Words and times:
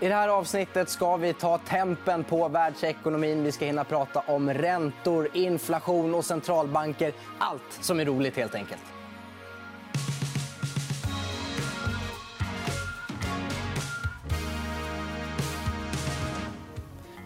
I 0.00 0.08
det 0.08 0.14
här 0.14 0.28
avsnittet 0.28 0.88
ska 0.88 1.16
vi 1.16 1.32
ta 1.32 1.58
tempen 1.58 2.24
på 2.24 2.48
världsekonomin. 2.48 3.44
Vi 3.44 3.52
ska 3.52 3.64
hinna 3.64 3.84
prata 3.84 4.20
om 4.20 4.50
räntor, 4.50 5.28
inflation 5.32 6.14
och 6.14 6.24
centralbanker. 6.24 7.12
Allt 7.38 7.72
som 7.80 8.00
är 8.00 8.04
roligt, 8.04 8.36
helt 8.36 8.54
enkelt. 8.54 8.82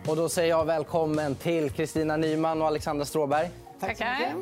Och 0.07 0.16
då 0.16 0.29
säger 0.29 0.48
jag 0.48 0.64
välkommen 0.64 1.35
till 1.35 1.71
Kristina 1.71 2.16
Nyman 2.16 2.62
och 2.62 2.69
Alexandra 2.69 3.05
Stråberg. 3.05 3.50
Tackar. 3.80 4.35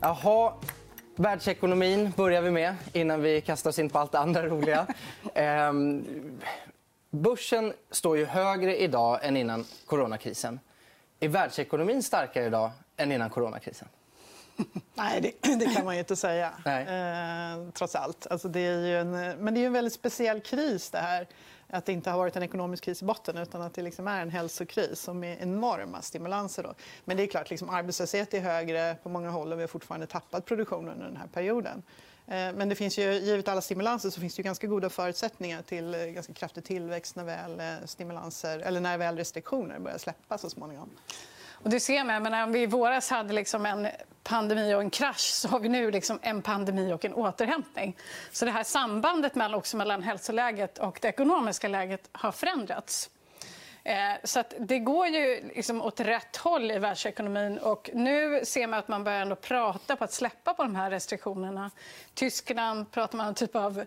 Jaha, 0.00 0.52
världsekonomin 1.16 2.12
börjar 2.16 2.42
vi 2.42 2.50
med 2.50 2.74
innan 2.92 3.22
vi 3.22 3.40
kastar 3.40 3.70
oss 3.70 3.78
in 3.78 3.90
på 3.90 3.98
allt 3.98 4.12
det 4.12 4.18
andra 4.18 4.46
roliga. 4.46 4.86
Ehm, 5.34 6.04
börsen 7.10 7.72
står 7.90 8.16
ju 8.18 8.24
högre 8.24 8.76
idag 8.76 9.18
än 9.22 9.36
innan 9.36 9.64
coronakrisen. 9.86 10.60
Är 11.20 11.28
världsekonomin 11.28 12.02
starkare 12.02 12.44
idag 12.44 12.70
än 12.96 13.12
innan 13.12 13.30
coronakrisen? 13.30 13.88
Nej, 14.94 15.20
det, 15.20 15.54
det, 15.56 15.74
kan 15.74 15.84
man 15.84 15.94
ju 15.94 15.98
inte 15.98 16.16
säga. 16.16 16.52
Eh, 16.64 17.70
trots 17.72 17.94
allt. 17.96 18.26
Alltså, 18.30 18.48
det 18.48 18.60
är 18.60 18.86
ju 18.86 18.98
en, 18.98 19.10
men 19.44 19.54
det 19.54 19.60
är 19.60 19.66
en 19.66 19.72
väldigt 19.72 19.92
speciell 19.92 20.40
kris. 20.40 20.90
det 20.90 20.98
här. 20.98 21.26
Att 21.72 21.86
det 21.86 21.92
inte 21.92 22.10
har 22.10 22.18
varit 22.18 22.36
en 22.36 22.42
ekonomisk 22.42 22.84
kris 22.84 23.02
i 23.02 23.04
botten 23.04 23.36
utan 23.36 23.62
att 23.62 23.74
det 23.74 23.82
liksom 23.82 24.08
är 24.08 24.22
en 24.22 24.30
hälsokris 24.30 25.08
med 25.08 25.42
enorma 25.42 26.02
stimulanser. 26.02 26.62
Då. 26.62 26.74
Men 27.04 27.16
det 27.16 27.22
är 27.22 27.26
klart, 27.26 27.50
liksom, 27.50 27.70
arbetslöshet 27.70 28.34
är 28.34 28.40
högre 28.40 28.96
på 29.02 29.08
många 29.08 29.30
håll 29.30 29.52
och 29.52 29.58
vi 29.58 29.62
har 29.62 29.68
fortfarande 29.68 30.06
tappat 30.06 30.44
produktion 30.44 30.88
under 30.88 31.04
den 31.06 31.16
här 31.16 31.26
perioden. 31.26 31.82
Eh, 32.30 32.52
men 32.52 32.68
det 32.68 32.74
finns 32.74 32.98
ju, 32.98 33.12
givet 33.12 33.48
alla 33.48 33.60
stimulanser 33.60 34.10
så 34.10 34.20
finns 34.20 34.34
det 34.34 34.42
ganska 34.42 34.66
goda 34.66 34.90
förutsättningar 34.90 35.62
till 35.62 35.94
eh, 35.94 36.00
ganska 36.00 36.32
kraftig 36.32 36.64
tillväxt 36.64 37.16
när 37.16 37.24
väl, 37.24 37.60
eh, 37.60 37.86
stimulanser, 37.86 38.58
eller 38.58 38.80
när 38.80 38.98
väl 38.98 39.16
restriktioner 39.16 39.78
börjar 39.78 39.98
släppa 39.98 40.38
så 40.38 40.50
småningom. 40.50 40.90
Och 41.62 41.70
du 41.70 41.80
ser 41.80 42.04
med, 42.04 42.22
Men 42.22 42.34
om 42.34 42.52
vi 42.52 42.62
i 42.62 42.66
våras 42.66 43.10
hade 43.10 43.32
liksom 43.32 43.66
en 43.66 43.88
pandemi 44.22 44.74
och 44.74 44.80
en 44.80 44.90
krasch 44.90 45.32
så 45.34 45.48
har 45.48 45.60
vi 45.60 45.68
nu 45.68 45.90
liksom 45.90 46.18
en 46.22 46.42
pandemi 46.42 46.92
och 46.92 47.04
en 47.04 47.14
återhämtning. 47.14 47.96
Så 48.32 48.44
det 48.44 48.50
här 48.50 48.64
sambandet 48.64 49.34
mellan, 49.34 49.58
också 49.58 49.76
mellan 49.76 50.02
hälsoläget 50.02 50.78
och 50.78 50.98
det 51.02 51.08
ekonomiska 51.08 51.68
läget 51.68 52.08
har 52.12 52.32
förändrats. 52.32 53.10
Så 54.24 54.44
det 54.58 54.78
går 54.78 55.06
ju 55.06 55.50
liksom 55.54 55.82
åt 55.82 56.00
rätt 56.00 56.36
håll 56.36 56.70
i 56.70 56.78
världsekonomin. 56.78 57.58
Och 57.58 57.90
nu 57.94 58.40
ser 58.44 58.66
man 58.66 58.78
att 58.78 58.88
man 58.88 59.04
börjar 59.04 59.20
ändå 59.20 59.36
prata 59.36 59.96
på 59.96 60.04
att 60.04 60.12
släppa 60.12 60.54
på 60.54 60.62
de 60.62 60.74
här 60.74 60.90
restriktionerna. 60.90 61.70
Tyskland 62.14 62.90
pratar 62.90 63.18
man 63.18 63.28
om 63.28 63.34
typ 63.34 63.56
av 63.56 63.84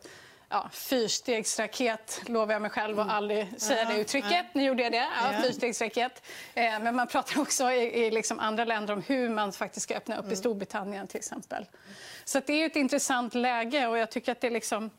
ja, 0.50 0.70
fyrstegsraket, 0.74 2.22
lovar 2.26 2.54
jag 2.54 2.62
mig 2.62 2.72
själv 2.72 3.00
att 3.00 3.10
aldrig 3.10 3.62
säga 3.62 3.86
det 3.86 4.02
uttrycket. 4.02 4.46
Nu 4.54 4.64
gjorde 4.64 4.84
jag 4.84 4.92
det. 4.92 5.08
Ja, 5.24 5.42
fyrstegsraket. 5.44 6.24
Men 6.56 6.96
man 6.96 7.08
pratar 7.08 7.42
också 7.42 7.72
i, 7.72 8.06
i 8.06 8.12
liksom 8.12 8.40
andra 8.40 8.66
länder 8.66 8.94
om 8.94 9.02
hur 9.02 9.30
man 9.30 9.52
faktiskt 9.52 9.84
ska 9.84 9.96
öppna 9.96 10.18
upp 10.18 10.32
i 10.32 10.36
Storbritannien 10.36 11.08
till 11.08 11.18
exempel. 11.18 11.66
Så 12.26 12.42
det 12.46 12.54
är 12.54 12.66
ett 12.66 12.76
intressant 12.76 13.34
läge 13.34 13.88
och 13.88 13.98
jag 13.98 14.12
tycker 14.12 14.32
att 14.32 14.42
det, 14.42 14.50
liksom, 14.50 14.90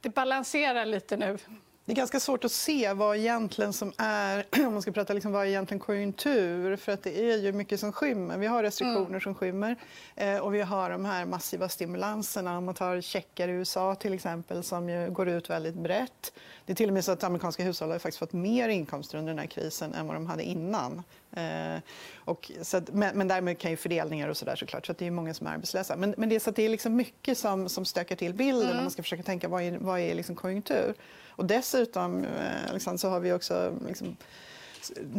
det 0.00 0.08
balanserar 0.08 0.84
lite 0.84 1.16
nu. 1.16 1.38
Det 1.86 1.92
är 1.92 1.96
ganska 1.96 2.20
svårt 2.20 2.44
att 2.44 2.52
se 2.52 2.92
vad 2.92 3.16
egentligen 3.16 3.72
som 3.72 3.92
är 3.96 4.46
om 4.66 4.72
man 4.72 4.82
ska 4.82 4.92
prata 4.92 5.12
liksom 5.12 5.32
vad 5.32 5.42
är 5.42 5.46
egentligen 5.46 5.80
konjunktur. 5.80 6.76
För 6.76 6.92
att 6.92 7.02
det 7.02 7.30
är 7.30 7.36
ju 7.36 7.52
mycket 7.52 7.80
som 7.80 7.92
skymmer. 7.92 8.38
Vi 8.38 8.46
har 8.46 8.62
restriktioner 8.62 9.06
mm. 9.06 9.20
som 9.20 9.34
skymmer 9.34 9.76
eh, 10.14 10.36
och 10.36 10.54
vi 10.54 10.60
har 10.60 10.90
de 10.90 11.04
här 11.04 11.24
massiva 11.24 11.68
stimulanserna. 11.68 12.58
Om 12.58 12.64
man 12.64 12.74
tar 12.74 13.00
checkar 13.00 13.48
i 13.48 13.50
USA 13.50 13.94
till 13.94 14.14
exempel 14.14 14.62
som 14.62 15.14
går 15.14 15.28
ut 15.28 15.50
väldigt 15.50 15.74
brett. 15.74 16.32
Det 16.64 16.72
är 16.72 16.76
till 16.76 16.88
och 16.88 16.94
med 16.94 17.04
så 17.04 17.12
att 17.12 17.24
amerikanska 17.24 17.64
hushåll 17.64 17.90
har 17.90 17.98
faktiskt 17.98 18.18
fått 18.18 18.32
mer 18.32 18.68
inkomster 18.68 19.18
under 19.18 19.32
den 19.32 19.38
här 19.38 19.46
krisen 19.46 19.94
än 19.94 20.06
vad 20.06 20.16
de 20.16 20.26
hade 20.26 20.42
innan. 20.42 21.02
Eh, 21.32 21.80
och 22.16 22.50
så 22.62 22.76
att, 22.76 22.92
men, 22.92 23.18
men 23.18 23.28
därmed 23.28 23.58
kan 23.58 23.70
ju 23.70 23.76
fördelningar 23.76 24.28
och 24.28 24.36
så 24.36 24.44
där 24.44 24.56
såklart. 24.56 24.86
Så 24.86 24.92
det 24.92 25.06
är 25.06 25.10
många 25.10 25.34
som 25.34 25.46
är 25.46 25.50
arbetslösa. 25.50 25.96
Men, 25.96 26.14
men 26.18 26.28
det, 26.28 26.34
är 26.34 26.40
så 26.40 26.50
det 26.50 26.62
är 26.62 26.68
liksom 26.68 26.96
mycket 26.96 27.38
som, 27.38 27.68
som 27.68 27.84
stökar 27.84 28.16
till 28.16 28.34
bilden 28.34 28.66
mm. 28.66 28.76
om 28.76 28.84
man 28.84 28.90
ska 28.90 29.02
försöka 29.02 29.22
tänka 29.22 29.48
vad 29.48 29.62
är, 29.62 29.78
vad 29.78 30.00
är 30.00 30.14
liksom 30.14 30.36
konjunktur. 30.36 30.94
Och 31.36 31.44
dessutom 31.44 32.26
liksom, 32.72 32.98
så 32.98 33.08
har 33.08 33.20
vi 33.20 33.32
också 33.32 33.78
liksom, 33.86 34.16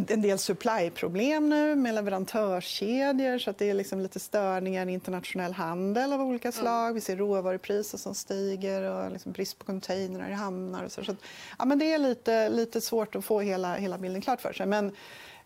en 0.08 0.22
del 0.22 0.38
supplyproblem 0.38 1.50
nu 1.50 1.76
med 1.76 1.96
leverantörskedjor. 1.96 3.38
Så 3.38 3.50
att 3.50 3.58
det 3.58 3.70
är 3.70 3.74
liksom 3.74 4.00
lite 4.00 4.20
störningar 4.20 4.90
i 4.90 4.94
internationell 4.94 5.54
handel 5.54 6.14
av 6.14 6.22
olika 6.22 6.48
mm. 6.48 6.60
slag. 6.62 6.94
Vi 6.94 7.02
ser 7.02 7.16
råvarupriser 7.16 7.98
som 7.98 8.16
stiger 8.16 8.82
och 8.82 9.12
liksom 9.12 9.32
brist 9.32 9.60
på 9.60 9.66
containrar 9.66 10.30
i 10.30 10.34
hamnar. 10.34 10.84
Och 10.84 10.92
så. 10.92 11.04
Så 11.04 11.12
att, 11.12 11.18
ja, 11.60 11.66
men 11.66 11.80
det 11.80 11.94
är 11.94 11.98
lite, 11.98 12.50
lite 12.50 12.82
svårt 12.82 13.16
att 13.16 13.26
få 13.26 13.40
hela, 13.40 13.76
hela 13.76 13.98
bilden 13.98 14.22
klart 14.22 14.42
för 14.42 14.54
sig. 14.54 14.66
Men 14.66 14.92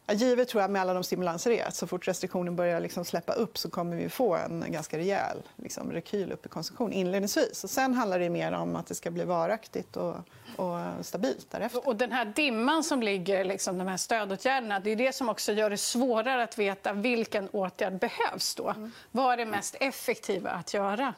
Givet 0.07 0.47
tror 0.47 0.61
jag 0.61 0.71
med 0.71 0.81
alla 0.81 0.93
de 0.93 1.03
stimulanser 1.03 1.51
är 1.51 1.65
att 1.65 1.75
så 1.75 1.87
fort 1.87 2.07
restriktionen 2.07 2.55
börjar 2.55 2.79
liksom 2.79 3.05
släppa 3.05 3.33
upp 3.33 3.57
så 3.57 3.69
kommer 3.69 3.97
vi 3.97 4.09
få 4.09 4.35
en 4.35 4.65
ganska 4.67 4.97
rejäl 4.97 5.37
liksom, 5.55 5.91
rekyl 5.91 6.31
upp 6.31 6.45
i 6.45 6.49
konsumtion 6.49 6.93
inledningsvis. 6.93 7.63
Och 7.63 7.69
sen 7.69 7.93
handlar 7.93 8.19
det 8.19 8.29
mer 8.29 8.51
om 8.51 8.75
att 8.75 8.87
det 8.87 8.95
ska 8.95 9.11
bli 9.11 9.23
varaktigt 9.23 9.97
och, 9.97 10.15
och 10.55 10.79
stabilt 11.01 11.51
därefter. 11.51 11.87
Och 11.87 11.95
den 11.95 12.11
här 12.11 12.25
dimman 12.25 12.83
som 12.83 13.03
ligger, 13.03 13.45
liksom, 13.45 13.77
de 13.77 13.87
här 13.87 13.97
stödåtgärderna, 13.97 14.79
det 14.79 14.91
är 14.91 14.95
det 14.95 15.15
som 15.15 15.29
också 15.29 15.51
gör 15.51 15.69
det 15.69 15.77
svårare 15.77 16.43
att 16.43 16.57
veta 16.57 16.93
vilken 16.93 17.49
åtgärd 17.49 17.99
behövs 17.99 18.55
då. 18.55 18.69
Mm. 18.69 18.91
Vad 19.11 19.33
är 19.33 19.37
det 19.37 19.45
mest 19.45 19.75
effektiva 19.79 20.49
att 20.49 20.73
göra? 20.73 21.13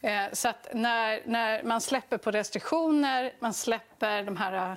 Eh, 0.00 0.22
så 0.32 0.48
att 0.48 0.68
när, 0.74 1.22
när 1.26 1.62
man 1.62 1.80
släpper 1.80 2.18
på 2.18 2.30
restriktioner, 2.30 3.32
man 3.40 3.54
släpper 3.54 4.22
de 4.22 4.36
här 4.36 4.76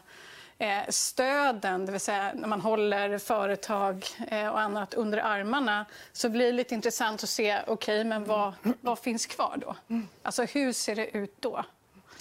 stöden, 0.90 1.86
det 1.86 1.92
vill 1.92 2.02
säga 2.02 2.32
när 2.36 2.48
man 2.48 2.62
håller 2.62 3.18
företag 3.18 4.06
eh, 4.28 4.48
och 4.48 4.60
annat 4.60 4.94
under 4.94 5.18
armarna 5.18 5.86
så 6.12 6.30
blir 6.30 6.46
det 6.46 6.52
lite 6.52 6.76
intressant 6.76 7.24
att 7.24 7.30
se 7.30 7.60
okay, 7.68 8.04
men 8.04 8.26
vad, 8.26 8.54
vad 8.82 9.00
finns 9.00 9.26
kvar 9.26 9.58
då. 9.62 9.76
Alltså, 10.22 10.44
hur 10.44 10.74
ser 10.74 10.96
det 10.96 11.18
ut 11.18 11.36
då? 11.40 11.64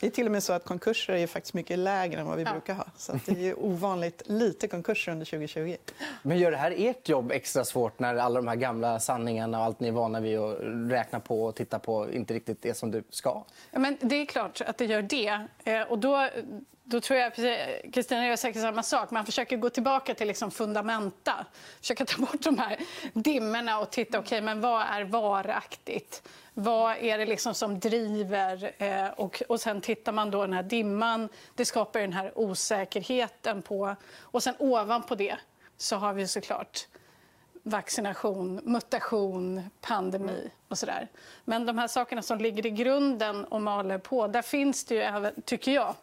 Det 0.02 0.06
är 0.06 0.10
till 0.10 0.26
och 0.26 0.32
med 0.32 0.42
så 0.42 0.52
att 0.52 0.64
konkurser 0.64 1.12
är 1.12 1.26
faktiskt 1.26 1.54
mycket 1.54 1.78
lägre 1.78 2.20
än 2.20 2.26
vad 2.26 2.36
vi 2.36 2.42
ja. 2.42 2.52
brukar 2.52 2.74
ha. 2.74 2.86
Så 2.96 3.18
det 3.26 3.48
är 3.48 3.58
ovanligt 3.58 4.22
lite 4.26 4.68
konkurser 4.68 5.12
under 5.12 5.26
2020. 5.26 5.76
Men 6.22 6.38
gör 6.38 6.50
det 6.50 6.56
här 6.56 6.74
ert 6.76 7.08
jobb 7.08 7.32
extra 7.32 7.64
svårt 7.64 7.98
när 7.98 8.16
alla 8.16 8.40
de 8.40 8.48
här 8.48 8.56
gamla 8.56 9.00
sanningarna 9.00 9.58
och 9.58 9.64
allt 9.64 9.80
ni 9.80 9.88
är 9.88 9.92
vana 9.92 10.20
vid 10.20 10.38
att 10.38 10.58
räkna 10.90 11.20
på 11.20 11.44
och 11.44 11.54
titta 11.54 11.78
på 11.78 12.12
inte 12.12 12.34
riktigt 12.34 12.66
är 12.66 12.72
som 12.72 12.90
du 12.90 13.04
ska? 13.10 13.44
Ja, 13.70 13.78
men 13.78 13.96
det 14.00 14.14
är 14.14 14.26
klart 14.26 14.60
att 14.60 14.78
det 14.78 14.84
gör 14.84 15.02
det. 15.02 15.46
Eh, 15.64 15.82
och 15.82 15.98
då, 15.98 16.28
då 16.84 17.00
tror 17.00 17.18
jag 17.18 17.32
Kristina 17.92 18.26
gör 18.26 18.36
säkert 18.36 18.62
samma 18.62 18.82
sak. 18.82 19.10
Man 19.10 19.26
försöker 19.26 19.56
gå 19.56 19.70
tillbaka 19.70 20.14
till 20.14 20.28
liksom 20.28 20.50
fundamenta. 20.50 21.46
Försöka 21.80 22.04
ta 22.04 22.18
bort 22.18 22.42
de 22.42 22.58
här 22.58 22.76
dimmorna 23.12 23.78
och 23.78 23.90
titta 23.90 24.18
okay, 24.18 24.40
men 24.40 24.60
vad 24.60 24.82
är 24.82 25.04
varaktigt. 25.04 26.28
Vad 26.54 26.96
är 26.96 27.18
det 27.18 27.26
liksom 27.26 27.54
som 27.54 27.80
driver? 27.80 28.72
Eh, 28.78 29.08
och, 29.08 29.42
och 29.48 29.60
sen 29.60 29.80
tittar 29.80 30.12
man 30.12 30.30
då 30.30 30.40
den 30.40 30.52
här 30.52 30.62
dimman. 30.62 31.28
Det 31.54 31.64
skapar 31.64 32.00
den 32.00 32.12
här 32.12 32.38
osäkerheten 32.38 33.62
på. 33.62 33.96
Och 34.20 34.42
sen 34.42 34.54
ovanpå 34.58 35.14
det 35.14 35.36
så 35.76 35.96
har 35.96 36.12
vi 36.12 36.28
såklart 36.28 36.86
vaccination, 37.62 38.60
mutation, 38.64 39.62
pandemi 39.80 40.50
och 40.68 40.78
så 40.78 40.86
där. 40.86 41.08
Men 41.44 41.66
de 41.66 41.78
här 41.78 41.88
sakerna 41.88 42.22
som 42.22 42.38
ligger 42.38 42.66
i 42.66 42.70
grunden 42.70 43.44
och 43.44 43.62
maler 43.62 43.98
på, 43.98 44.26
där 44.26 44.42
finns 44.42 44.84
det 44.84 44.94
ju 44.94 45.00
även, 45.00 45.42
tycker 45.42 45.72
jag, 45.72 45.94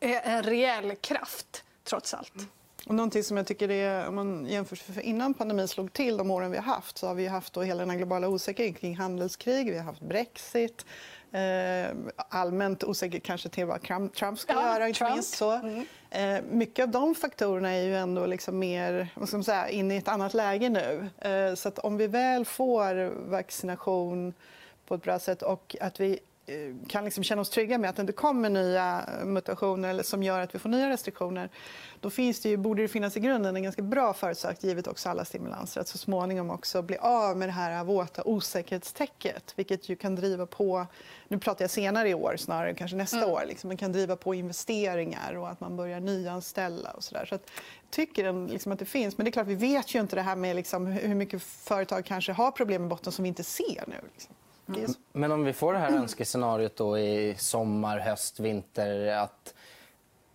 en 0.00 0.42
reell 0.42 0.96
kraft 0.96 1.64
trots 1.84 2.14
allt. 2.14 2.32
Och 2.86 2.94
någonting 2.94 3.24
som 3.24 3.36
jag 3.36 3.46
tycker 3.46 3.70
är, 3.70 4.08
om 4.08 4.14
man 4.14 4.46
jämför 4.46 4.76
för 4.76 5.00
innan 5.00 5.34
pandemin 5.34 5.68
slog 5.68 5.92
till, 5.92 6.16
de 6.16 6.30
åren 6.30 6.50
vi 6.50 6.56
har 6.56 6.64
haft, 6.64 6.98
så 6.98 7.06
har 7.06 7.14
vi 7.14 7.26
haft 7.26 7.52
då 7.52 7.62
hela 7.62 7.86
den 7.86 7.96
globala 7.96 8.28
osäkerheten 8.28 8.80
kring 8.80 8.96
handelskrig, 8.96 9.70
vi 9.70 9.78
har 9.78 9.84
haft 9.84 10.00
Brexit, 10.00 10.86
eh, 11.32 11.96
allmänt 12.16 12.84
osäkert 12.84 13.22
kanske 13.22 13.48
till 13.48 13.66
vad 13.66 13.82
Trump 14.12 14.38
ska 14.38 14.52
ja, 14.52 14.72
göra, 14.72 14.88
inte 14.88 15.12
minst 15.14 15.36
så. 15.36 15.52
Mm. 15.52 15.86
Eh, 16.10 16.42
mycket 16.50 16.82
av 16.82 16.88
de 16.88 17.14
faktorerna 17.14 17.70
är 17.70 17.82
ju 17.82 17.96
ändå 17.96 18.26
liksom 18.26 18.58
mer 18.58 19.08
vad 19.14 19.28
ska 19.28 19.36
man 19.36 19.44
säga, 19.44 19.68
inne 19.68 19.94
i 19.94 19.98
ett 19.98 20.08
annat 20.08 20.34
läge 20.34 20.68
nu. 20.68 21.08
Eh, 21.18 21.54
så 21.54 21.68
att 21.68 21.78
om 21.78 21.96
vi 21.96 22.06
väl 22.06 22.44
får 22.44 23.12
vaccination 23.30 24.34
på 24.86 24.94
ett 24.94 25.02
bra 25.02 25.18
sätt 25.18 25.42
och 25.42 25.76
att 25.80 26.00
vi 26.00 26.12
Eh, 26.12 26.18
kan 26.88 27.04
liksom 27.04 27.24
känna 27.24 27.40
oss 27.40 27.50
trygga 27.50 27.78
med 27.78 27.90
att 27.90 27.96
det 27.96 28.00
inte 28.00 28.12
kommer 28.12 28.50
nya 28.50 29.08
mutationer 29.24 29.88
eller 29.88 30.02
som 30.02 30.22
gör 30.22 30.40
att 30.40 30.54
vi 30.54 30.58
får 30.58 30.68
nya 30.68 30.90
restriktioner 30.90 31.50
då 32.00 32.10
finns 32.10 32.40
det 32.40 32.48
ju, 32.48 32.56
borde 32.56 32.82
det 32.82 32.88
finnas 32.88 33.16
i 33.16 33.20
grunden 33.20 33.56
en 33.56 33.62
ganska 33.62 33.82
bra 33.82 34.12
förutsättning 34.12 34.68
givet 34.68 34.86
också 34.86 35.08
alla 35.08 35.24
stimulanser 35.24 35.80
att 35.80 35.88
så 35.88 35.98
småningom 35.98 36.50
också 36.50 36.82
bli 36.82 36.96
av 36.96 37.36
med 37.36 37.48
det 37.48 37.52
här 37.52 37.84
våta 37.84 38.22
osäkerhetstäcket 38.24 39.52
vilket 39.56 39.88
ju 39.88 39.96
kan 39.96 40.14
driva 40.14 40.46
på, 40.46 40.86
nu 41.28 41.38
pratar 41.38 41.62
jag 41.62 41.70
senare 41.70 42.08
i 42.08 42.14
år 42.14 42.36
snarare 42.36 42.74
kanske 42.74 42.96
nästa 42.96 43.16
mm. 43.16 43.30
år, 43.30 43.42
liksom, 43.48 43.68
man 43.68 43.76
kan 43.76 43.92
driva 43.92 44.16
på 44.16 44.34
investeringar 44.34 45.36
och 45.36 45.48
att 45.48 45.60
man 45.60 45.76
börjar 45.76 46.00
nyanställa 46.00 46.90
och 46.90 47.04
sådär. 47.04 47.26
Så 47.26 47.34
att, 47.34 47.50
tycker 47.90 48.48
liksom 48.48 48.72
att 48.72 48.78
det 48.78 48.84
finns, 48.84 49.18
men 49.18 49.24
det 49.24 49.30
är 49.30 49.32
klart 49.32 49.46
vi 49.46 49.54
vet 49.54 49.94
ju 49.94 50.00
inte 50.00 50.16
det 50.16 50.22
här 50.22 50.36
med 50.36 50.56
liksom, 50.56 50.86
hur 50.86 51.14
mycket 51.14 51.42
företag 51.42 52.04
kanske 52.04 52.32
har 52.32 52.50
problem 52.50 52.84
i 52.84 52.88
botten 52.88 53.12
som 53.12 53.22
vi 53.22 53.28
inte 53.28 53.44
ser 53.44 53.84
nu. 53.86 53.96
Liksom. 54.12 54.34
Mm. 54.68 54.90
Men 55.12 55.32
om 55.32 55.44
vi 55.44 55.52
får 55.52 55.72
det 55.72 55.78
här 55.78 55.92
önskescenariot 55.92 56.76
då 56.76 56.98
i 56.98 57.34
sommar, 57.38 57.98
höst, 57.98 58.40
vinter 58.40 59.06
att 59.06 59.54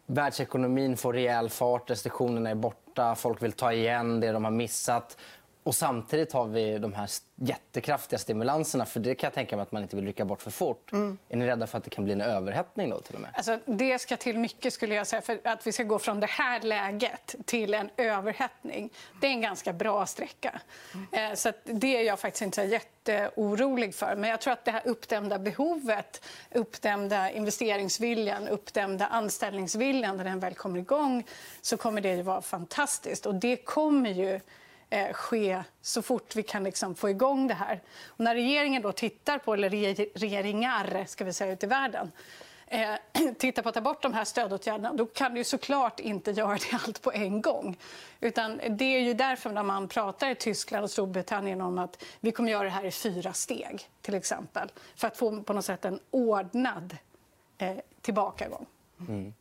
världsekonomin 0.06 0.98
får 0.98 1.13
rejäl 1.13 1.50
fart, 1.50 1.89
restriktionerna 1.89 2.50
är 2.50 2.56
borta, 2.56 3.16
folk 3.16 3.44
vill 3.44 3.51
ta 3.51 3.74
igen 3.74 4.19
det 4.19 4.31
de 4.31 4.44
har 4.44 4.51
missat. 4.51 5.18
Och 5.63 5.75
samtidigt 5.75 6.34
har 6.34 6.48
vi 6.48 6.78
de 6.78 6.94
här 6.94 7.10
jättekraftiga 7.36 8.19
stimulanserna. 8.19 8.86
För 8.86 9.00
Det 9.00 9.16
kan 9.16 9.28
jag 9.28 9.34
tänka 9.34 9.56
mig 9.56 9.63
att 9.63 9.72
man 9.72 9.84
inte 9.84 9.96
vill 9.96 10.06
rycka 10.06 10.25
bort 10.25 10.42
för 10.42 10.52
fort. 10.52 10.92
Mm. 10.92 11.18
Är 11.30 11.38
ni 11.38 11.48
rädda 11.48 11.68
för 11.68 11.78
att 11.78 11.84
det 11.84 11.90
kan 11.90 12.04
bli 12.04 12.13
en 12.13 12.22
överhettning? 12.22 12.90
Då, 12.90 13.02
till 13.02 13.16
och 13.16 13.22
med? 13.22 13.31
Alltså, 13.34 13.60
det 13.66 14.00
ska 14.00 14.18
till 14.18 14.38
mycket 14.38 14.74
skulle 14.74 14.96
jag 14.96 15.08
säga 15.08 15.22
för 15.22 15.40
att 15.44 15.68
vi 15.68 15.72
ska 15.72 15.84
gå 15.84 16.00
från 16.00 16.19
det 16.19 16.30
här 16.30 16.62
läget 16.62 17.36
till 17.46 17.74
en 17.74 17.90
överhettning. 17.98 18.90
Det 19.22 19.28
är 19.28 19.31
en 19.31 19.42
ganska 19.42 19.74
bra 19.74 20.06
sträcka. 20.06 20.62
Mm. 21.13 21.36
Så 21.36 21.52
det 21.63 21.98
är 21.98 22.04
jag 22.04 22.19
faktiskt 22.19 22.42
inte 22.42 22.56
så 22.56 22.68
jätteorolig 22.68 23.96
för. 23.96 24.16
Men 24.16 24.30
jag 24.30 24.42
tror 24.42 24.54
att 24.54 24.66
det 24.66 24.72
här 24.72 24.81
uppdämda 24.86 25.40
behovet, 25.40 26.25
uppdämda 26.52 27.31
investeringsviljan, 27.31 28.48
uppdämda 28.48 29.08
anställningsviljan 29.08 30.18
när 30.18 30.24
den 30.24 30.40
väl 30.40 30.54
kommer 30.54 30.80
igång 30.80 31.24
så 31.62 31.78
kommer 31.78 32.02
det 32.02 32.16
ju 32.16 32.22
vara 32.22 32.42
fantastiskt. 32.42 33.25
Och 33.25 33.36
det 33.36 33.58
kommer 33.58 34.10
ju 34.10 34.40
eh, 34.91 35.13
ske 35.13 35.63
så 35.81 36.01
fort 36.01 36.35
vi 36.35 36.43
kan 36.43 36.63
liksom 36.63 36.95
få 36.95 37.09
igång 37.09 37.47
det 37.47 37.53
här. 37.53 37.81
Och 38.07 38.19
när 38.19 38.35
regeringen 38.35 38.81
då 38.81 38.91
tittar 38.91 39.38
på, 39.38 39.53
eller 39.53 39.69
regeringar 40.19 41.05
ska 41.07 41.25
vi 41.25 41.33
säga, 41.33 41.53
ute 41.53 41.65
i 41.65 41.69
världen 41.69 42.11
eh, 42.67 42.95
tittar 43.38 43.61
på 43.61 43.69
att 43.69 43.75
ta 43.75 43.81
bort 43.81 44.01
de 44.01 44.13
här 44.13 44.25
stödåtgärderna 44.25 44.93
då 44.93 45.05
kan 45.05 45.33
du 45.33 45.43
såklart 45.43 45.99
inte 45.99 46.31
göra 46.31 46.53
det 46.53 46.79
allt 46.85 47.01
på 47.01 47.11
en 47.11 47.41
gång. 47.41 47.77
Utan 48.19 48.61
det 48.69 48.85
är 48.85 48.99
ju 48.99 49.13
därför 49.13 49.49
när 49.49 49.63
man 49.63 49.88
pratar 49.88 50.29
i 50.29 50.35
Tyskland 50.35 50.83
och 50.83 50.91
Storbritannien 50.91 51.61
om 51.61 51.77
att 51.77 52.03
vi 52.19 52.31
kommer 52.31 52.51
göra 52.51 52.63
det 52.63 52.69
här 52.69 52.85
i 52.85 52.91
fyra 52.91 53.33
steg, 53.33 53.89
till 54.01 54.15
exempel. 54.15 54.71
För 54.95 55.07
att 55.07 55.17
få 55.17 55.43
på 55.43 55.53
något 55.53 55.65
sätt 55.65 55.85
en 55.85 55.99
ordnad 56.11 56.97
eh, 57.57 57.77
tillbakagång. 58.01 58.65
Mm. 59.07 59.33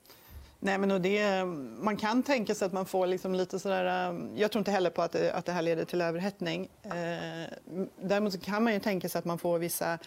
Nej, 0.62 0.78
men 0.78 1.02
det, 1.02 1.44
man 1.78 1.96
kan 1.96 2.22
tänka 2.22 2.54
sig 2.54 2.66
att 2.66 2.72
man 2.72 2.86
får 2.86 3.06
liksom 3.06 3.34
lite 3.34 3.58
sådär... 3.58 4.10
Eh, 4.10 4.40
jag 4.40 4.52
tror 4.52 4.60
inte 4.60 4.70
heller 4.70 4.90
på 4.90 5.02
att 5.02 5.12
det, 5.12 5.32
att 5.34 5.46
det 5.46 5.52
här 5.52 5.62
leder 5.62 5.84
till 5.84 6.00
överhettning. 6.00 6.68
Eh, 6.82 7.80
däremot 8.02 8.42
kan 8.42 8.64
man 8.64 8.72
ju 8.72 8.80
tänka 8.80 9.08
sig 9.08 9.18
att 9.18 9.24
man 9.24 9.38
får 9.38 9.58
vissa 9.58 9.98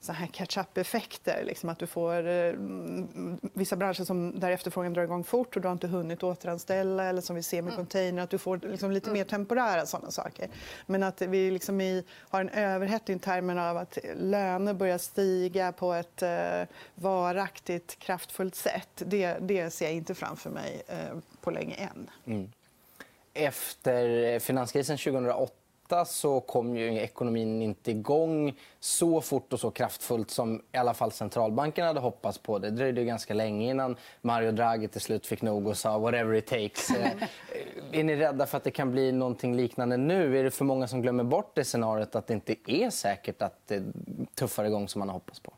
så 0.00 0.12
här 0.12 0.26
catch-up-effekter. 0.26 1.44
Liksom 1.44 1.68
att 1.68 1.78
du 1.78 1.86
får 1.86 2.28
eh, 2.28 2.54
vissa 3.40 3.76
branscher 3.76 4.04
som 4.04 4.40
där 4.40 4.50
efterfrågan 4.50 4.92
drar 4.92 5.02
igång 5.02 5.24
fort 5.24 5.56
och 5.56 5.62
du 5.62 5.68
har 5.68 5.72
inte 5.72 5.88
hunnit 5.88 6.22
återanställa 6.22 7.04
eller 7.04 7.20
som 7.20 7.36
vi 7.36 7.42
ser 7.42 7.62
med 7.62 7.72
mm. 7.72 7.76
container, 7.76 8.22
att 8.22 8.30
du 8.30 8.38
får 8.38 8.60
liksom 8.62 8.90
lite 8.90 9.10
mm. 9.10 9.18
mer 9.18 9.24
temporära 9.24 9.86
sådana 9.86 10.10
saker. 10.10 10.48
Men 10.86 11.02
att 11.02 11.22
vi 11.22 11.50
liksom 11.50 11.80
i, 11.80 12.04
har 12.28 12.40
en 12.40 12.48
överhettning 12.48 13.16
i 13.16 13.20
termerna 13.20 13.70
av 13.70 13.76
att 13.76 13.98
löner 14.16 14.74
börjar 14.74 14.98
stiga 14.98 15.72
på 15.72 15.92
ett 15.92 16.22
eh, 16.22 16.62
varaktigt, 16.94 17.98
kraftfullt 17.98 18.54
sätt, 18.54 19.02
det, 19.06 19.36
det 19.40 19.70
ser 19.70 19.84
jag 19.84 19.94
inte 19.94 20.14
framför 20.14 20.50
mig 20.50 20.82
eh, 20.88 21.18
på 21.40 21.50
länge 21.50 21.74
än. 21.74 22.10
Mm. 22.26 22.52
Efter 23.34 24.38
finanskrisen 24.38 24.98
2008 24.98 25.59
så 26.04 26.40
kom 26.40 26.76
ju 26.76 26.98
ekonomin 26.98 27.62
inte 27.62 27.90
igång 27.90 28.54
så 28.80 29.20
fort 29.20 29.52
och 29.52 29.60
så 29.60 29.70
kraftfullt 29.70 30.30
som 30.30 30.62
i 30.72 30.76
alla 30.76 30.94
fall 30.94 31.12
centralbanken 31.12 31.86
hade 31.86 32.00
hoppats 32.00 32.38
på. 32.38 32.58
Det 32.58 32.70
dröjde 32.70 33.04
ganska 33.04 33.34
länge 33.34 33.70
innan 33.70 33.96
Mario 34.22 34.52
Draghi 34.52 34.88
till 34.88 35.00
slut 35.00 35.26
fick 35.26 35.42
nog 35.42 35.66
och 35.66 35.76
sa 35.76 35.98
whatever 35.98 36.34
it 36.34 36.46
takes. 36.46 36.90
Eh, 36.90 37.06
eh, 37.06 38.00
är 38.00 38.04
ni 38.04 38.16
rädda 38.16 38.46
för 38.46 38.56
att 38.56 38.64
det 38.64 38.70
kan 38.70 38.92
bli 38.92 39.12
någonting 39.12 39.56
liknande 39.56 39.96
nu? 39.96 40.38
Är 40.38 40.44
det 40.44 40.50
för 40.50 40.64
många 40.64 40.88
som 40.88 41.02
glömmer 41.02 41.24
bort 41.24 41.54
det 41.54 41.64
scenariot 41.64 42.14
att 42.14 42.26
det 42.26 42.34
inte 42.34 42.56
är 42.66 42.90
säkert 42.90 43.42
att 43.42 43.66
det 43.66 43.82
tuffar 44.34 44.64
igång 44.64 44.88
som 44.88 44.98
man 44.98 45.08
har 45.08 45.14
hoppats 45.14 45.40
på? 45.40 45.52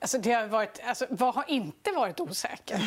Alltså, 0.00 0.18
det 0.18 0.32
har 0.32 0.46
varit, 0.46 0.80
alltså, 0.84 1.06
vad 1.10 1.34
har 1.34 1.44
inte 1.48 1.90
varit 1.90 2.20
osäkert? 2.20 2.80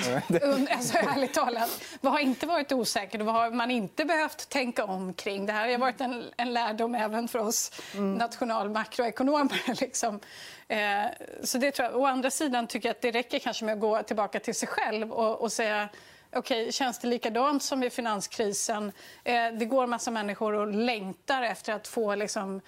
alltså, 0.72 0.98
ärligt 0.98 1.34
talat. 1.34 1.84
Vad 2.02 2.14
har 2.14 2.20
inte 2.20 2.46
varit 2.46 2.72
osäkert 2.72 3.22
och 3.22 3.28
vad 3.28 3.36
har 3.36 3.52
man 3.52 3.72
inte 3.72 4.06
behövt 4.06 4.50
tänka 4.50 4.86
om 4.86 5.14
kring? 5.14 5.46
Det 5.46 5.54
här 5.54 5.72
har 5.72 5.78
varit 5.78 6.02
en, 6.02 6.24
en 6.38 6.54
lärdom 6.54 6.96
även 6.96 7.28
för 7.28 7.40
oss 7.40 7.72
mm. 7.94 8.14
national 8.14 8.70
makroekonomer. 8.70 9.80
Liksom. 9.82 10.20
Eh, 10.68 11.06
så 11.44 11.58
det 11.58 11.72
tror 11.72 11.90
jag. 11.90 12.02
Å 12.02 12.06
andra 12.06 12.32
sidan 12.32 12.68
tycker 12.68 12.90
jag 12.90 12.96
att 12.96 13.02
det 13.02 13.12
räcker 13.12 13.40
kanske 13.40 13.66
med 13.66 13.74
att 13.74 13.80
gå 13.80 14.04
tillbaka 14.04 14.40
till 14.40 14.56
sig 14.56 14.68
själv 14.68 15.12
och, 15.12 15.42
och 15.42 15.52
säga 15.52 15.90
okay, 16.36 16.72
känns 16.72 17.00
det 17.00 17.08
likadant 17.08 17.64
som 17.64 17.80
vid 17.80 17.94
finanskrisen? 17.94 18.92
Eh, 19.24 19.52
det 19.54 19.66
går 19.66 19.84
en 19.84 19.90
massa 19.90 20.12
människor 20.12 20.54
och 20.54 20.68
längtar 20.68 21.42
efter 21.42 21.74
att 21.74 21.88
få 21.88 22.16
liksom, 22.16 22.62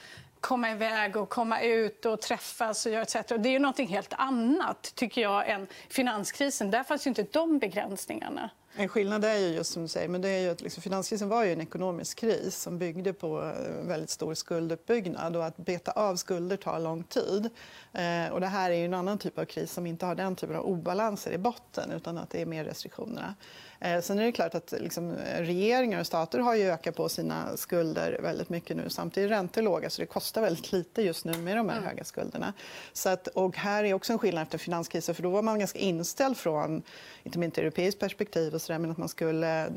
komma 0.43 0.71
iväg 0.71 1.17
och 1.17 1.29
komma 1.29 1.61
ut 1.61 2.05
och 2.05 2.21
träffas 2.21 2.85
och 2.85 2.91
göra 2.91 3.01
etc. 3.01 3.13
Det 3.13 3.49
är 3.49 3.51
ju 3.51 3.59
någonting 3.59 3.87
helt 3.87 4.13
annat 4.13 4.91
tycker 4.95 5.21
jag 5.21 5.49
än 5.49 5.67
finanskrisen. 5.89 6.71
Där 6.71 6.83
fanns 6.83 7.05
ju 7.05 7.09
inte 7.09 7.23
de 7.23 7.59
begränsningarna. 7.59 8.49
En 8.75 8.89
skillnad 8.89 9.25
är 9.25 9.37
ju 9.37 9.47
just 9.47 9.73
som 9.73 9.81
du 9.81 9.87
säger, 9.87 10.07
men 10.07 10.21
det 10.21 10.29
är 10.29 10.39
ju 10.39 10.49
att 10.49 10.61
liksom, 10.61 10.83
finanskrisen 10.83 11.29
var 11.29 11.43
ju 11.43 11.53
en 11.53 11.61
ekonomisk 11.61 12.19
kris 12.19 12.55
som 12.61 12.79
byggde 12.79 13.13
på 13.13 13.41
en 13.41 13.87
väldigt 13.87 14.09
stor 14.09 14.33
skulduppbyggnad 14.33 15.35
och 15.35 15.45
att 15.45 15.57
beta 15.57 15.91
av 15.91 16.15
skulder 16.15 16.57
tar 16.57 16.79
lång 16.79 17.03
tid. 17.03 17.49
Eh, 17.91 18.31
och 18.31 18.41
det 18.41 18.47
här 18.47 18.71
är 18.71 18.75
ju 18.75 18.85
en 18.85 18.93
annan 18.93 19.17
typ 19.17 19.39
av 19.39 19.45
kris 19.45 19.71
som 19.71 19.85
inte 19.85 20.05
har 20.05 20.15
den 20.15 20.35
typen 20.35 20.55
av 20.55 20.65
obalanser 20.65 21.31
i 21.31 21.37
botten 21.37 21.91
utan 21.91 22.17
att 22.17 22.29
det 22.29 22.41
är 22.41 22.45
mer 22.45 22.65
restriktionerna. 22.65 23.35
Eh, 23.83 24.01
sen 24.01 24.19
är 24.19 24.23
det 24.23 24.31
klart 24.31 24.55
att 24.55 24.73
liksom, 24.79 25.15
regeringar 25.37 25.99
och 25.99 26.07
stater 26.07 26.39
har 26.39 26.55
ju 26.55 26.71
ökat 26.71 26.95
på 26.95 27.09
sina 27.09 27.57
skulder 27.57 28.19
väldigt 28.21 28.49
mycket 28.49 28.77
nu. 28.77 28.89
Samtidigt 28.89 29.31
är 29.31 29.35
räntor 29.35 29.61
låga, 29.61 29.89
så 29.89 30.01
det 30.01 30.05
kostar 30.05 30.41
väldigt 30.41 30.71
lite 30.71 31.01
just 31.01 31.25
nu 31.25 31.37
med 31.37 31.57
de 31.57 31.69
här 31.69 31.77
mm. 31.77 31.89
höga 31.89 32.03
skulderna. 32.03 32.53
Så 32.93 33.09
att, 33.09 33.27
och 33.27 33.57
här 33.57 33.83
är 33.83 33.93
också 33.93 34.13
en 34.13 34.19
skillnad 34.19 34.41
efter 34.41 34.57
finanskrisen, 34.57 35.15
för 35.15 35.23
då 35.23 35.29
var 35.29 35.41
man 35.41 35.59
ganska 35.59 35.79
inställd 35.79 36.37
från, 36.37 36.83
inte 37.23 37.39
minst 37.39 37.57
europeiskt 37.57 37.99
perspektiv, 37.99 38.53
och 38.53 38.61
så 38.61 38.73
där, 38.73 38.79
men 38.79 38.91
att 38.91 38.97
man 38.97 39.09
skulle 39.09 39.65
eh, 39.65 39.71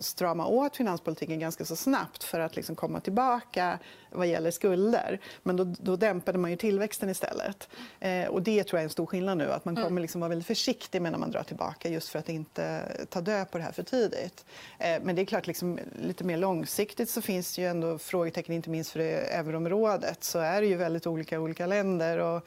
strama 0.00 0.46
åt 0.46 0.76
finanspolitiken 0.76 1.40
ganska 1.40 1.64
så 1.64 1.76
snabbt 1.76 2.24
för 2.24 2.40
att 2.40 2.56
liksom 2.56 2.76
komma 2.76 3.00
tillbaka 3.00 3.78
vad 4.10 4.26
gäller 4.26 4.50
skulder. 4.50 5.20
Men 5.42 5.56
då, 5.56 5.64
då 5.64 5.96
dämpade 5.96 6.38
man 6.38 6.50
ju 6.50 6.56
tillväxten 6.56 7.08
istället. 7.08 7.68
Eh, 8.00 8.26
och 8.26 8.42
det 8.42 8.64
tror 8.64 8.78
jag 8.78 8.82
är 8.82 8.84
en 8.84 8.90
stor 8.90 9.06
skillnad 9.06 9.38
nu. 9.38 9.52
Att 9.52 9.64
man 9.64 9.76
mm. 9.76 9.84
kommer 9.84 10.00
liksom 10.00 10.20
vara 10.20 10.28
väldigt 10.28 10.46
försiktig 10.46 11.02
med 11.02 11.12
när 11.12 11.18
man 11.18 11.30
drar 11.30 11.42
tillbaka 11.42 11.88
just 11.88 12.08
för 12.08 12.18
att 12.18 12.28
inte 12.28 12.82
ta 13.08 13.20
död 13.20 13.50
på 13.50 13.58
det 13.58 13.64
här 13.64 13.72
för 13.72 13.82
tidigt. 13.82 14.44
Eh, 14.78 14.98
men 15.02 15.16
det 15.16 15.22
är 15.22 15.26
klart, 15.26 15.46
liksom, 15.46 15.78
lite 16.02 16.24
mer 16.24 16.36
långsiktigt 16.36 17.10
så 17.10 17.22
finns 17.22 17.56
det 17.56 17.62
ju 17.62 17.68
ändå 17.68 17.98
frågetecken, 17.98 18.54
inte 18.54 18.70
minst 18.70 18.90
för 18.90 19.00
euroområdet. 19.00 20.24
Så 20.24 20.38
är 20.38 20.60
det 20.60 20.66
ju 20.66 20.76
väldigt 20.76 21.06
olika 21.06 21.34
i 21.34 21.38
olika 21.38 21.66
länder. 21.66 22.18
Och, 22.18 22.46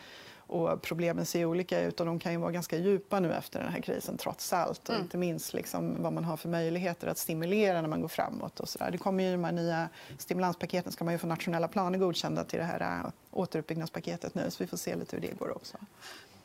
och 0.51 0.81
problemen 0.81 1.25
ser 1.25 1.45
olika 1.45 1.81
ut 1.81 1.99
och 1.99 2.05
de 2.05 2.19
kan 2.19 2.31
ju 2.31 2.37
vara 2.37 2.51
ganska 2.51 2.77
djupa 2.77 3.19
nu 3.19 3.33
efter 3.33 3.59
den 3.59 3.71
här 3.71 3.81
krisen 3.81 4.17
trots 4.17 4.53
allt. 4.53 4.89
Och 4.89 4.89
mm. 4.89 5.01
inte 5.01 5.17
minst 5.17 5.53
liksom 5.53 6.03
vad 6.03 6.13
man 6.13 6.23
har 6.23 6.37
för 6.37 6.49
möjligheter 6.49 7.07
att 7.07 7.17
stimulera 7.17 7.81
när 7.81 7.89
man 7.89 8.01
går 8.01 8.07
framåt. 8.07 8.59
Och 8.59 8.69
så 8.69 8.79
där. 8.79 8.91
Det 8.91 8.97
kommer 8.97 9.23
ju 9.23 9.31
de 9.31 9.43
här 9.43 9.51
nya 9.51 9.89
stimulanspaketen 10.17 10.91
ska 10.91 11.03
man 11.03 11.13
ju 11.13 11.17
få 11.17 11.27
nationella 11.27 11.67
planer 11.67 11.99
godkända 11.99 12.43
till 12.43 12.59
det 12.59 12.65
här 12.65 12.81
äh, 12.81 13.11
återuppbyggnadspaketet 13.31 14.35
nu. 14.35 14.51
Så 14.51 14.63
vi 14.63 14.67
får 14.67 14.77
se 14.77 14.95
lite 14.95 15.15
hur 15.15 15.21
det 15.21 15.39
går 15.39 15.55
också. 15.55 15.77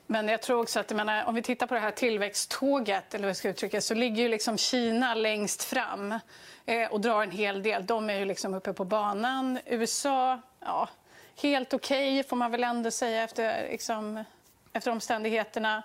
Men 0.06 0.28
jag 0.28 0.42
tror 0.42 0.62
också 0.62 0.80
att 0.80 0.90
menar, 0.90 1.24
om 1.24 1.34
vi 1.34 1.42
tittar 1.42 1.66
på 1.66 1.74
det 1.74 1.80
här 1.80 1.90
tillväxttåget 1.90 3.14
eller 3.14 3.26
jag 3.26 3.36
ska 3.36 3.48
uttrycka, 3.48 3.80
så 3.80 3.94
ligger 3.94 4.22
ju 4.22 4.28
liksom 4.28 4.58
Kina 4.58 5.14
längst 5.14 5.62
fram 5.62 6.14
eh, 6.66 6.90
och 6.90 7.00
drar 7.00 7.22
en 7.22 7.30
hel 7.30 7.62
del. 7.62 7.86
De 7.86 8.10
är 8.10 8.18
ju 8.18 8.24
liksom 8.24 8.54
uppe 8.54 8.72
på 8.72 8.84
banan. 8.84 9.58
USA, 9.66 10.40
ja, 10.60 10.88
helt 11.36 11.74
okej, 11.74 12.20
okay, 12.20 12.28
får 12.28 12.36
man 12.36 12.50
väl 12.50 12.64
ändå 12.64 12.90
säga 12.90 13.24
efter, 13.24 13.68
liksom, 13.70 14.24
efter 14.72 14.90
omständigheterna. 14.90 15.82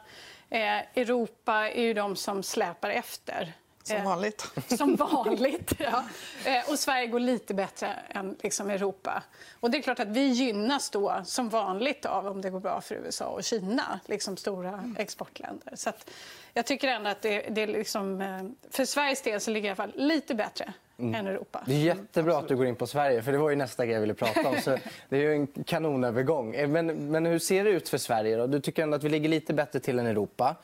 Eh, 0.49 0.77
Europa 0.77 1.69
är 1.69 1.81
ju 1.81 1.93
de 1.93 2.15
som 2.15 2.43
släpar 2.43 2.89
efter. 2.89 3.53
Som 3.83 3.97
eh, 3.97 4.03
vanligt. 4.03 4.51
Eh, 4.55 4.63
som 4.77 4.95
vanligt, 4.95 5.73
ja. 5.77 6.03
Eh, 6.45 6.69
och 6.69 6.79
Sverige 6.79 7.07
går 7.07 7.19
lite 7.19 7.53
bättre 7.53 7.99
än 8.09 8.37
liksom, 8.41 8.69
Europa. 8.69 9.23
Och 9.59 9.71
det 9.71 9.77
är 9.77 9.81
klart 9.81 9.99
att 9.99 10.07
vi 10.07 10.27
gynnas 10.27 10.89
då 10.89 11.21
som 11.25 11.49
vanligt 11.49 12.05
av 12.05 12.27
om 12.27 12.41
det 12.41 12.49
går 12.49 12.59
bra 12.59 12.81
för 12.81 12.95
USA 12.95 13.25
och 13.25 13.43
Kina, 13.43 13.99
liksom 14.05 14.37
stora 14.37 14.69
mm. 14.69 14.95
exportländer. 14.99 15.75
Så 15.75 15.89
att, 15.89 16.09
jag 16.53 16.65
tycker 16.65 16.87
ändå 16.87 17.09
att 17.09 17.21
det, 17.21 17.41
det 17.41 17.61
är 17.61 17.67
liksom, 17.67 18.21
eh, 18.21 18.43
för 18.71 18.85
Sveriges 18.85 19.21
del 19.21 19.41
så 19.41 19.51
ligger 19.51 19.61
det 19.61 19.67
i 19.67 19.81
alla 19.81 19.91
fall 19.91 20.07
lite 20.07 20.35
bättre 20.35 20.73
mm. 21.01 21.15
än 21.15 21.27
Europa. 21.27 21.63
Det 21.65 21.73
är 21.73 21.77
jättebra 21.77 22.37
att 22.37 22.47
du 22.47 22.55
går 22.55 22.65
in 22.65 22.75
på 22.75 22.87
Sverige, 22.87 23.21
för 23.21 23.31
det 23.31 23.37
var 23.37 23.49
ju 23.49 23.55
nästa 23.55 23.85
grej 23.85 23.93
jag 23.93 24.01
ville 24.01 24.13
prata 24.13 24.49
om. 24.49 24.55
Så 24.61 24.77
det 25.09 25.17
är 25.17 25.21
ju 25.21 25.33
en 25.33 25.47
kanonövergång. 25.47 26.55
Eh, 26.55 26.67
men, 26.67 26.87
men 27.11 27.25
hur 27.25 27.39
ser 27.39 27.63
det 27.63 27.69
ut 27.69 27.89
för 27.89 27.97
Sverige? 27.97 28.37
Då? 28.37 28.47
Du 28.47 28.59
tycker 28.59 28.83
ändå 28.83 28.95
att 28.95 29.03
vi 29.03 29.09
ligger 29.09 29.29
lite 29.29 29.53
bättre 29.53 29.79
till 29.79 29.99
än 29.99 30.05
Europa. 30.05 30.55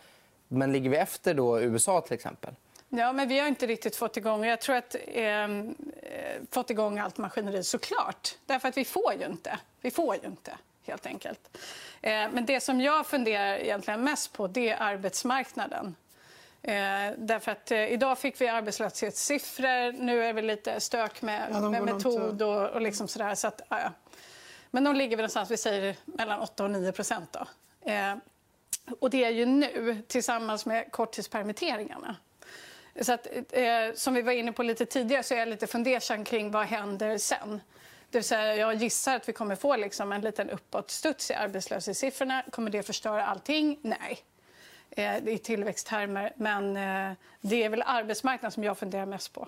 Men 0.47 0.71
ligger 0.71 0.89
vi 0.89 0.97
efter 0.97 1.33
då 1.33 1.61
USA 1.61 2.01
till 2.01 2.13
exempel? 2.13 2.53
Ja, 2.89 3.13
men 3.13 3.27
vi 3.27 3.39
har 3.39 3.47
inte 3.47 3.67
riktigt 3.67 3.95
fått 3.95 4.17
igång... 4.17 4.45
Jag 4.45 4.61
tror 4.61 4.75
att 4.75 4.95
ehm, 5.07 5.75
eh, 6.03 6.41
fått 6.51 6.69
igång 6.69 6.99
allt 6.99 7.17
maskineri, 7.17 7.63
såklart. 7.63 8.35
Därför 8.45 8.67
att 8.67 8.77
vi 8.77 8.85
får 8.85 9.13
ju 9.13 9.25
inte. 9.25 9.59
Vi 9.81 9.91
får 9.91 10.15
ju 10.15 10.21
inte, 10.25 10.57
helt 10.85 11.05
enkelt. 11.05 11.57
Eh, 12.01 12.11
men 12.11 12.45
det 12.45 12.59
som 12.59 12.81
jag 12.81 13.07
funderar 13.07 13.55
egentligen 13.55 14.03
mest 14.03 14.33
på 14.33 14.47
det 14.47 14.69
är 14.69 14.81
arbetsmarknaden. 14.81 15.95
Eh, 16.61 17.13
därför 17.17 17.51
att 17.51 17.71
eh, 17.71 17.91
idag 17.93 18.17
fick 18.19 18.41
vi 18.41 18.47
arbetslöshetssiffror. 18.47 19.91
Nu 19.91 20.23
är 20.23 20.33
det 20.33 20.41
lite 20.41 20.79
stök 20.79 21.21
med, 21.21 21.47
ja, 21.51 21.59
med 21.69 21.83
metod 21.83 22.41
och, 22.41 22.69
och 22.69 22.81
liksom 22.81 23.07
sådär. 23.07 23.35
Så 23.35 23.47
att, 23.47 23.61
ja. 23.69 23.91
Men 24.71 24.83
de 24.83 24.95
ligger 24.95 25.17
väl 25.17 25.23
någonstans, 25.23 25.51
vi 25.51 25.57
säger 25.57 25.95
mellan 26.05 26.39
8 26.39 26.63
och 26.63 26.71
9 26.71 26.91
procent. 26.91 27.33
Då. 27.33 27.45
Eh, 27.91 28.15
Och 28.99 29.09
det 29.09 29.23
är 29.25 29.29
ju 29.29 29.45
nu, 29.45 29.97
tillsammans 30.07 30.65
med 30.65 30.91
korttidspermitteringarna. 30.91 32.15
Så 33.01 33.13
att, 33.13 33.27
eh, 33.51 33.93
som 33.95 34.13
vi 34.13 34.21
var 34.21 34.31
inne 34.31 34.51
på 34.51 34.63
lite 34.63 34.85
tidigare 34.85 35.23
så 35.23 35.33
är 35.33 35.37
jag 35.39 35.47
lite 35.47 35.67
fundersam 35.67 36.23
kring 36.23 36.51
vad 36.51 36.65
händer 36.65 37.17
sen. 37.17 37.61
Det 38.09 38.17
vill 38.17 38.23
säga, 38.23 38.55
jag 38.55 38.73
gissar 38.73 39.15
att 39.15 39.29
vi 39.29 39.33
kommer 39.33 39.55
få 39.55 39.75
liksom 39.75 40.11
en 40.11 40.21
liten 40.21 40.49
uppåtstuds 40.49 41.31
i 41.31 41.33
arbetslöshetssiffrorna. 41.33 42.43
Kommer 42.51 42.71
det 42.71 42.83
förstöra 42.83 43.25
allting? 43.25 43.79
Nej. 43.81 44.19
Eh, 44.91 45.27
i 45.27 45.37
tillväxttermer. 45.37 46.33
Men 46.37 46.77
eh, 46.77 47.15
det 47.49 47.63
är 47.63 47.69
väl 47.69 47.83
arbetsmarknaden 47.85 48.51
som 48.51 48.63
jag 48.63 48.77
funderar 48.77 49.05
mest 49.05 49.33
på. 49.33 49.47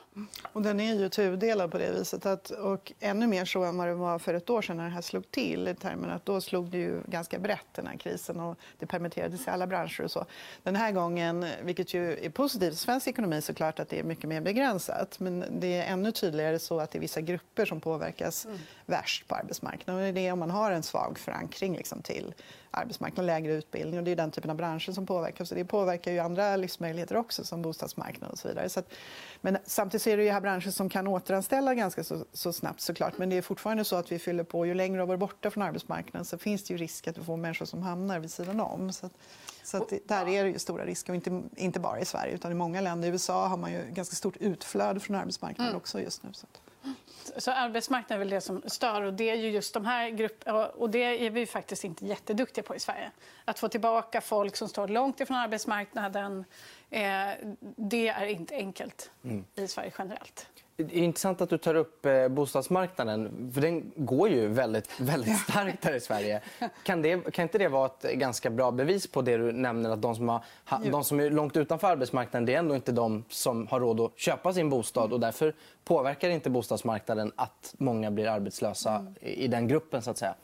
Och 0.53 0.61
den 0.61 0.79
är 0.79 0.93
ju 0.93 1.09
tudelad 1.09 1.71
på 1.71 1.77
det 1.77 1.91
viset. 1.91 2.25
Att, 2.25 2.49
och 2.49 2.91
ännu 2.99 3.27
mer 3.27 3.45
så 3.45 3.63
än 3.63 3.77
vad 3.77 3.87
det 3.87 3.93
var 3.93 4.19
för 4.19 4.33
ett 4.33 4.49
år 4.49 4.61
sedan 4.61 4.77
när 4.77 4.83
det 4.83 4.89
här 4.89 5.01
slog 5.01 5.31
till. 5.31 5.67
I 5.67 5.75
termen 5.75 6.09
att 6.09 6.25
då 6.25 6.41
slog 6.41 6.69
det 6.69 6.77
ju 6.77 7.01
ganska 7.05 7.39
brett 7.39 7.65
den 7.71 7.87
här 7.87 7.97
krisen 7.97 8.39
och 8.39 8.57
det 8.79 8.85
permitterades 8.85 9.47
i 9.47 9.49
alla 9.49 9.67
branscher 9.67 10.01
och 10.01 10.11
så. 10.11 10.25
Den 10.63 10.75
här 10.75 10.91
gången, 10.91 11.45
vilket 11.61 11.93
ju 11.93 12.25
är 12.25 12.29
positivt 12.29 12.73
för 12.73 12.79
svensk 12.79 13.07
ekonomi 13.07 13.41
såklart 13.41 13.79
att 13.79 13.89
det 13.89 13.99
är 13.99 14.03
mycket 14.03 14.29
mer 14.29 14.41
begränsat. 14.41 15.19
Men 15.19 15.45
det 15.59 15.77
är 15.77 15.93
ännu 15.93 16.11
tydligare 16.11 16.59
så 16.59 16.79
att 16.79 16.91
det 16.91 16.97
är 16.97 17.01
vissa 17.01 17.21
grupper 17.21 17.65
som 17.65 17.81
påverkas 17.81 18.45
mm. 18.45 18.57
värst 18.85 19.27
på 19.27 19.35
arbetsmarknaden. 19.35 20.07
Och 20.07 20.13
det 20.13 20.27
är 20.27 20.33
om 20.33 20.39
man 20.39 20.51
har 20.51 20.71
en 20.71 20.83
svag 20.83 21.19
förankring 21.19 21.75
liksom, 21.75 22.01
till 22.01 22.33
arbetsmarknaden, 22.71 23.25
lägre 23.25 23.53
utbildning. 23.53 23.99
Och 23.99 24.05
det 24.05 24.11
är 24.11 24.15
den 24.15 24.31
typen 24.31 24.49
av 24.49 24.57
branscher 24.57 24.91
som 24.91 25.05
påverkas. 25.05 25.49
det 25.49 25.65
påverkar 25.65 26.11
ju 26.11 26.19
andra 26.19 26.55
livsmöjligheter 26.55 27.15
också, 27.15 27.43
som 27.43 27.61
bostadsmarknaden 27.89 28.31
och 28.31 28.39
så 28.39 28.47
vidare. 28.47 28.69
Så 28.69 28.79
att, 28.79 28.93
men 29.41 29.57
samtidigt 29.65 30.07
är 30.07 30.17
det 30.17 30.23
ju 30.23 30.29
här 30.29 30.41
branscher 30.41 30.71
som 30.71 30.89
kan 30.89 31.07
återanställa 31.07 31.75
ganska 31.75 32.03
så, 32.03 32.25
så, 32.33 32.53
snabbt 32.53 32.81
såklart. 32.81 33.17
Men 33.17 33.29
det 33.29 33.37
är 33.37 33.41
fortfarande 33.41 33.83
så 33.83 33.95
att 33.95 34.11
vi 34.11 34.19
fyller 34.19 34.43
på. 34.43 34.65
Ju 34.65 34.73
längre 34.73 35.05
vi 35.05 35.13
är 35.13 35.17
borta 35.17 35.51
från 35.51 35.63
arbetsmarknaden 35.63 36.25
så 36.25 36.37
finns 36.37 36.63
det 36.63 36.73
ju 36.73 36.77
risk 36.77 37.07
att 37.07 37.17
vi 37.17 37.23
får 37.23 37.37
människor 37.37 37.65
som 37.65 37.83
hamnar 37.83 38.19
vid 38.19 38.31
sidan 38.31 38.59
om. 38.59 38.93
Så 38.93 39.05
att, 39.05 39.13
så 39.63 39.77
att 39.77 39.93
där 40.05 40.27
är 40.27 40.43
det 40.43 40.49
ju 40.49 40.59
stora 40.59 40.85
risker, 40.85 41.11
och 41.11 41.15
inte, 41.15 41.43
inte 41.55 41.79
bara 41.79 41.99
i 41.99 42.05
Sverige 42.05 42.33
utan 42.33 42.51
i 42.51 42.55
många 42.55 42.81
länder. 42.81 43.07
I 43.07 43.11
USA 43.11 43.47
har 43.47 43.57
man 43.57 43.71
ju 43.71 43.81
ganska 43.91 44.15
stort 44.15 44.37
utflöde 44.37 44.99
från 44.99 45.15
arbetsmarknaden 45.15 45.69
mm. 45.69 45.77
också 45.77 46.01
just 46.01 46.23
nu. 46.23 46.29
Så 46.33 46.45
att 46.45 46.61
så 47.39 47.51
arbetsmarknaden 47.51 48.15
är 48.15 48.19
väl 48.19 48.29
det 48.29 48.41
som 48.41 48.61
stör 48.65 49.01
och 49.01 49.13
det 49.13 49.29
är 49.29 49.35
ju 49.35 49.49
just 49.49 49.73
de 49.73 49.85
här 49.85 50.09
grupperna 50.09 50.67
och 50.67 50.89
det 50.89 51.25
är 51.25 51.29
vi 51.29 51.45
faktiskt 51.45 51.83
inte 51.83 52.05
jätteduktiga 52.05 52.63
på 52.63 52.75
i 52.75 52.79
Sverige. 52.79 53.11
Att 53.45 53.59
få 53.59 53.67
tillbaka 53.67 54.21
folk 54.21 54.55
som 54.55 54.67
står 54.67 54.87
långt 54.87 55.19
ifrån 55.19 55.37
arbetsmarknaden, 55.37 56.45
eh, 56.89 57.01
det 57.75 58.07
är 58.07 58.25
inte 58.25 58.55
enkelt 58.55 59.11
mm. 59.23 59.45
i 59.55 59.67
Sverige 59.67 59.91
generellt. 59.97 60.47
Det 60.83 60.97
är 60.97 61.03
intressant 61.03 61.41
att 61.41 61.49
du 61.49 61.57
tar 61.57 61.75
upp 61.75 62.05
eh, 62.05 62.27
bostadsmarknaden. 62.27 63.51
för 63.53 63.61
Den 63.61 63.91
går 63.95 64.29
ju 64.29 64.47
väldigt, 64.47 64.99
väldigt 64.99 65.39
starkt 65.39 65.85
här 65.85 65.93
i 65.93 65.99
Sverige. 65.99 66.41
Kan, 66.83 67.01
det, 67.01 67.33
kan 67.33 67.43
inte 67.43 67.57
det 67.57 67.67
vara 67.67 67.85
ett 67.85 68.13
ganska 68.13 68.49
bra 68.49 68.71
bevis 68.71 69.07
på 69.07 69.21
det 69.21 69.37
du 69.37 69.51
nämner? 69.51 69.89
att 69.89 70.01
De 70.01 70.15
som, 70.15 70.29
har, 70.29 70.41
de 70.91 71.03
som 71.03 71.19
är 71.19 71.29
långt 71.29 71.57
utanför 71.57 71.87
arbetsmarknaden 71.87 72.45
det 72.45 72.53
är 72.53 72.59
ändå 72.59 72.75
inte 72.75 72.91
de 72.91 73.23
som 73.29 73.67
har 73.67 73.79
råd 73.79 73.99
att 73.99 74.19
köpa 74.19 74.53
sin 74.53 74.69
bostad. 74.69 75.13
och 75.13 75.19
Därför 75.19 75.53
påverkar 75.89 76.29
inte 76.29 76.49
bostadsmarknaden 76.49 77.31
att 77.35 77.73
många 77.77 78.11
blir 78.11 78.27
arbetslösa 78.27 78.95
mm. 78.95 79.15
i 79.21 79.47
den 79.47 79.67
gruppen. 79.67 80.01
så 80.01 80.11
att 80.11 80.17
säga. 80.17 80.35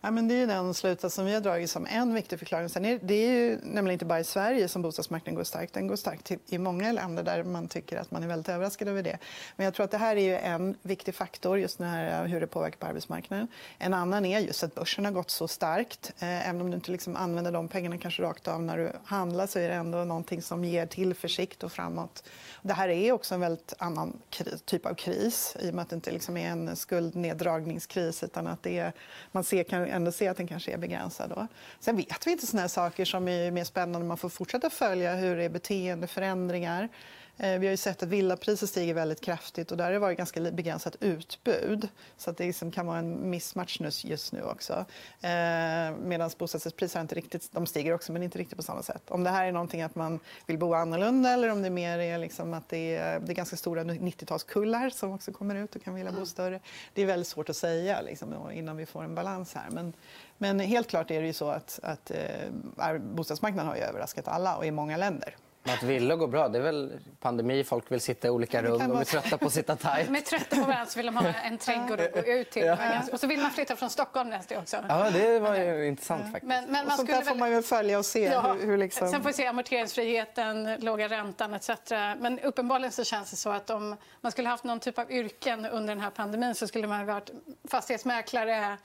Ja, 0.00 0.10
men 0.10 0.28
det 0.28 0.34
är 0.34 0.46
den 0.46 0.74
slutsats 0.74 1.14
som 1.14 1.26
vi 1.26 1.34
har 1.34 1.40
dragit 1.40 1.70
som 1.70 1.86
en 1.86 2.14
viktig 2.14 2.38
förklaring. 2.38 2.68
Sen 2.68 2.84
är, 2.84 2.98
det 3.02 3.14
är 3.14 3.30
ju 3.30 3.58
nämligen 3.62 3.90
inte 3.90 4.04
bara 4.04 4.20
i 4.20 4.24
Sverige 4.24 4.68
som 4.68 4.82
bostadsmarknaden 4.82 5.34
går 5.34 5.44
starkt. 5.44 5.74
Den 5.74 5.86
går 5.86 5.96
starkt 5.96 6.30
i 6.46 6.58
många 6.58 6.92
länder 6.92 7.22
där 7.22 7.44
man 7.44 7.68
tycker 7.68 7.96
att 7.96 8.10
man 8.10 8.22
är 8.22 8.28
väldigt 8.28 8.48
överraskad 8.48 8.88
över 8.88 9.02
det. 9.02 9.18
Men 9.56 9.64
jag 9.64 9.74
tror 9.74 9.84
att 9.84 9.90
det 9.90 9.98
här 9.98 10.16
är 10.16 10.20
ju 10.20 10.36
en 10.36 10.76
viktig 10.82 11.14
faktor, 11.14 11.58
just 11.58 11.80
här, 11.80 12.26
hur 12.26 12.40
det 12.40 12.46
påverkar 12.46 12.78
på 12.78 12.86
arbetsmarknaden. 12.86 13.48
En 13.78 13.94
annan 13.94 14.24
är 14.24 14.38
just 14.38 14.62
att 14.62 14.74
börsen 14.74 15.04
har 15.04 15.12
gått 15.12 15.30
så 15.30 15.48
starkt. 15.48 16.12
Eh, 16.18 16.48
även 16.48 16.60
om 16.60 16.70
du 16.70 16.76
inte 16.76 16.92
liksom 16.92 17.16
använder 17.16 17.52
de 17.52 17.68
pengarna 17.68 17.98
kanske 17.98 18.22
rakt 18.22 18.48
av 18.48 18.62
när 18.62 18.78
du 18.78 18.92
handlar 19.04 19.46
så 19.46 19.58
är 19.58 19.68
det 19.68 19.74
ändå 19.74 20.04
någonting 20.04 20.42
som 20.42 20.64
ger 20.64 20.86
tillförsikt 20.86 21.62
och 21.62 21.72
framåt. 21.72 22.24
Det 22.62 22.74
här 22.74 22.88
är 22.88 23.12
också 23.12 23.34
en 23.34 23.40
väldigt 23.40 23.74
annan 23.78 24.20
typ 24.64 24.86
av 24.86 24.93
kris 24.94 25.56
i 25.60 25.70
och 25.70 25.74
med 25.74 25.82
att 25.82 25.88
det 25.88 25.94
inte 25.94 26.10
liksom 26.10 26.36
är 26.36 26.48
en 26.48 26.76
skuldneddragningskris 26.76 28.22
utan 28.22 28.46
att 28.46 28.62
det 28.62 28.78
är, 28.78 28.92
man 29.32 29.44
ser, 29.44 29.64
kan 29.64 29.86
ändå 29.86 30.12
se 30.12 30.28
att 30.28 30.36
den 30.36 30.46
kanske 30.46 30.72
är 30.72 30.78
begränsad. 30.78 31.30
Då. 31.30 31.46
Sen 31.80 31.96
vet 31.96 32.26
vi 32.26 32.32
inte 32.32 32.46
såna 32.46 32.60
här 32.60 32.68
saker 32.68 33.04
som 33.04 33.28
är 33.28 33.50
mer 33.50 33.64
spännande. 33.64 34.06
Man 34.06 34.16
får 34.16 34.28
fortsätta 34.28 34.70
följa 34.70 35.14
hur 35.14 35.36
det 35.36 35.44
är 35.44 35.48
beteendeförändringar. 35.48 36.88
Eh, 37.38 37.58
vi 37.58 37.66
har 37.66 37.70
ju 37.70 37.76
sett 37.76 38.02
att 38.02 38.08
villapriser 38.08 38.66
stiger 38.66 38.94
väldigt 38.94 39.20
kraftigt 39.20 39.70
och 39.70 39.76
där 39.76 39.84
har 39.84 39.92
det 39.92 39.98
varit 39.98 40.18
ganska 40.18 40.40
begränsat 40.40 40.96
utbud. 41.00 41.88
Så 42.16 42.30
att 42.30 42.36
det 42.36 42.46
liksom 42.46 42.70
kan 42.70 42.86
vara 42.86 42.98
en 42.98 43.30
mismatch 43.30 43.80
just 44.04 44.32
nu 44.32 44.42
också. 44.42 44.84
Eh, 45.20 45.96
Medan 46.02 46.30
bostadsrättspriser 46.38 47.00
inte 47.00 47.14
riktigt, 47.14 47.52
de 47.52 47.66
stiger 47.66 47.94
också 47.94 48.12
men 48.12 48.22
inte 48.22 48.38
riktigt 48.38 48.56
på 48.56 48.62
samma 48.62 48.82
sätt. 48.82 49.02
Om 49.10 49.24
det 49.24 49.30
här 49.30 49.46
är 49.46 49.52
någonting 49.52 49.82
att 49.82 49.94
man 49.94 50.20
vill 50.46 50.58
bo 50.58 50.74
annorlunda 50.74 51.30
eller 51.30 51.48
om 51.48 51.62
det 51.62 51.70
mer 51.70 51.98
är 51.98 52.18
liksom 52.18 52.54
att 52.54 52.68
det 52.68 52.96
är, 52.96 53.20
det 53.20 53.32
är 53.32 53.34
ganska 53.34 53.56
stora 53.56 53.84
90-talskullar 53.84 54.90
som 54.90 55.12
också 55.12 55.32
kommer 55.32 55.54
ut 55.54 55.76
och 55.76 55.82
kan 55.82 55.94
vilja 55.94 56.12
bo 56.12 56.26
större. 56.26 56.60
Det 56.94 57.02
är 57.02 57.06
väldigt 57.06 57.28
svårt 57.28 57.48
att 57.48 57.56
säga 57.56 58.00
liksom, 58.00 58.50
innan 58.52 58.76
vi 58.76 58.86
får 58.86 59.04
en 59.04 59.14
balans 59.14 59.54
här. 59.54 59.70
Men, 59.70 59.92
men 60.38 60.60
helt 60.60 60.88
klart 60.88 61.10
är 61.10 61.20
det 61.20 61.26
ju 61.26 61.32
så 61.32 61.48
att, 61.48 61.80
att 61.82 62.10
eh, 62.10 62.98
bostadsmarknaden 62.98 63.68
har 63.68 63.76
överraskat 63.76 64.28
alla 64.28 64.56
och 64.56 64.66
i 64.66 64.70
många 64.70 64.96
länder. 64.96 65.36
Att 65.68 65.82
villa 65.82 66.16
går 66.16 66.26
bra. 66.26 66.48
Det 66.48 66.58
är 66.58 66.62
väl 66.62 66.92
pandemi, 67.20 67.64
folk 67.64 67.92
vill 67.92 68.00
sitta 68.00 68.28
i 68.28 68.30
olika 68.30 68.62
rum, 68.62 68.78
de 68.78 68.96
är 68.96 69.04
trötta 69.04 69.38
på 69.38 69.46
att 69.46 69.52
sitta 69.52 69.76
tajt. 69.90 70.06
De 70.06 70.16
är 70.16 70.20
trötta 70.20 70.56
på 70.56 70.62
varandra 70.62 70.86
så 70.86 70.98
vill 70.98 71.06
de 71.06 71.16
ha 71.16 71.26
en 71.26 71.58
trädgård 71.58 72.00
att 72.00 72.12
gå 72.12 72.32
ut 72.32 72.50
till. 72.50 72.64
Ja. 72.64 73.02
Och 73.12 73.20
så 73.20 73.26
vill 73.26 73.40
man 73.40 73.50
flytta 73.50 73.76
från 73.76 73.90
Stockholm 73.90 74.30
nästa 74.30 74.58
också. 74.58 74.76
Ja, 74.88 75.10
det 75.10 75.38
var 75.38 75.56
ju 75.56 75.86
intressant 75.86 76.22
faktiskt. 76.22 76.44
Men, 76.44 76.64
men 76.72 76.86
man 76.86 76.98
skulle 76.98 77.22
får 77.22 77.34
man 77.34 77.50
väl 77.50 77.62
följa 77.62 77.98
och 77.98 78.06
se. 78.06 78.24
Ja. 78.24 78.52
Hur, 78.52 78.66
hur 78.66 78.78
liksom... 78.78 79.08
Sen 79.08 79.22
får 79.22 79.28
vi 79.28 79.34
se 79.34 79.46
amorteringsfriheten, 79.46 80.76
låga 80.80 81.08
räntan 81.08 81.54
etc. 81.54 81.70
Men 82.18 82.40
uppenbarligen 82.40 82.92
så 82.92 83.04
känns 83.04 83.30
det 83.30 83.36
så 83.36 83.50
att 83.50 83.70
om 83.70 83.96
man 84.20 84.32
skulle 84.32 84.48
haft 84.48 84.64
någon 84.64 84.80
typ 84.80 84.98
av 84.98 85.12
yrken 85.12 85.66
under 85.66 85.94
den 85.94 86.02
här 86.02 86.10
pandemin 86.10 86.54
så 86.54 86.68
skulle 86.68 86.86
man 86.86 86.98
ha 86.98 87.14
varit 87.14 87.30
fastighetsmäklare, 87.68 88.76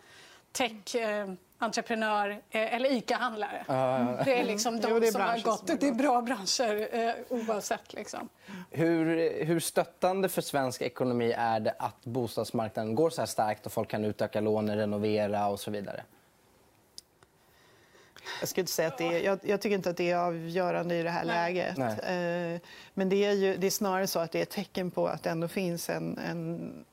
tech, 0.52 0.96
eh, 0.96 1.28
entreprenör 1.60 2.30
eh, 2.30 2.74
eller 2.74 2.92
ICA-handlare. 2.92 3.66
Uh, 3.70 4.26
det 4.26 4.40
är 4.40 4.44
liksom 4.44 4.80
de 4.80 4.88
jo, 4.90 4.98
är 4.98 5.12
som 5.12 5.22
har 5.22 5.44
gått. 5.44 5.68
Som 5.68 5.78
det 5.80 5.88
är 5.88 5.92
bra 5.92 6.22
branscher 6.22 6.96
eh, 6.96 7.14
oavsett. 7.30 7.94
Liksom. 7.94 8.30
Hur, 8.72 9.06
hur 9.46 9.60
stöttande 9.60 10.30
för 10.30 10.42
svensk 10.42 10.82
ekonomi 10.82 11.32
är 11.38 11.60
det 11.60 11.76
att 11.80 12.06
bostadsmarknaden 12.06 12.96
går 12.96 13.10
så 13.10 13.22
här 13.22 13.26
starkt 13.26 13.66
och 13.66 13.72
folk 13.72 13.90
kan 13.90 14.06
utöka 14.06 14.42
lånen, 14.42 14.78
renovera 14.78 15.48
och 15.48 15.60
så 15.60 15.72
vidare? 15.72 16.04
Jag, 18.40 18.50
skulle 18.50 18.62
inte 18.62 18.72
säga 18.72 18.88
att 18.88 18.98
det 18.98 19.08
är, 19.08 19.20
jag, 19.20 19.40
jag, 19.42 19.62
tycker 19.62 19.76
inte 19.76 19.90
att 19.90 19.98
det 19.98 20.12
är 20.12 20.18
avgörande 20.18 20.96
i 20.96 21.04
det 21.04 21.10
här 21.10 21.26
Nej. 21.26 21.36
läget. 21.36 21.78
Nej. 21.78 22.54
Eh, 22.54 22.60
men 22.94 23.10
det 23.10 23.26
är, 23.26 23.34
ju, 23.34 23.58
det 23.58 23.68
är 23.68 23.72
snarare 23.72 24.08
så 24.08 24.20
att 24.20 24.32
det 24.32 24.40
är 24.40 24.44
ett 24.44 24.50
tecken 24.50 24.92
på 24.92 25.08
att 25.08 25.24
det 25.24 25.30
ändå 25.30 25.48
finns 25.48 25.90
en, 25.90 26.18
en 26.18 26.86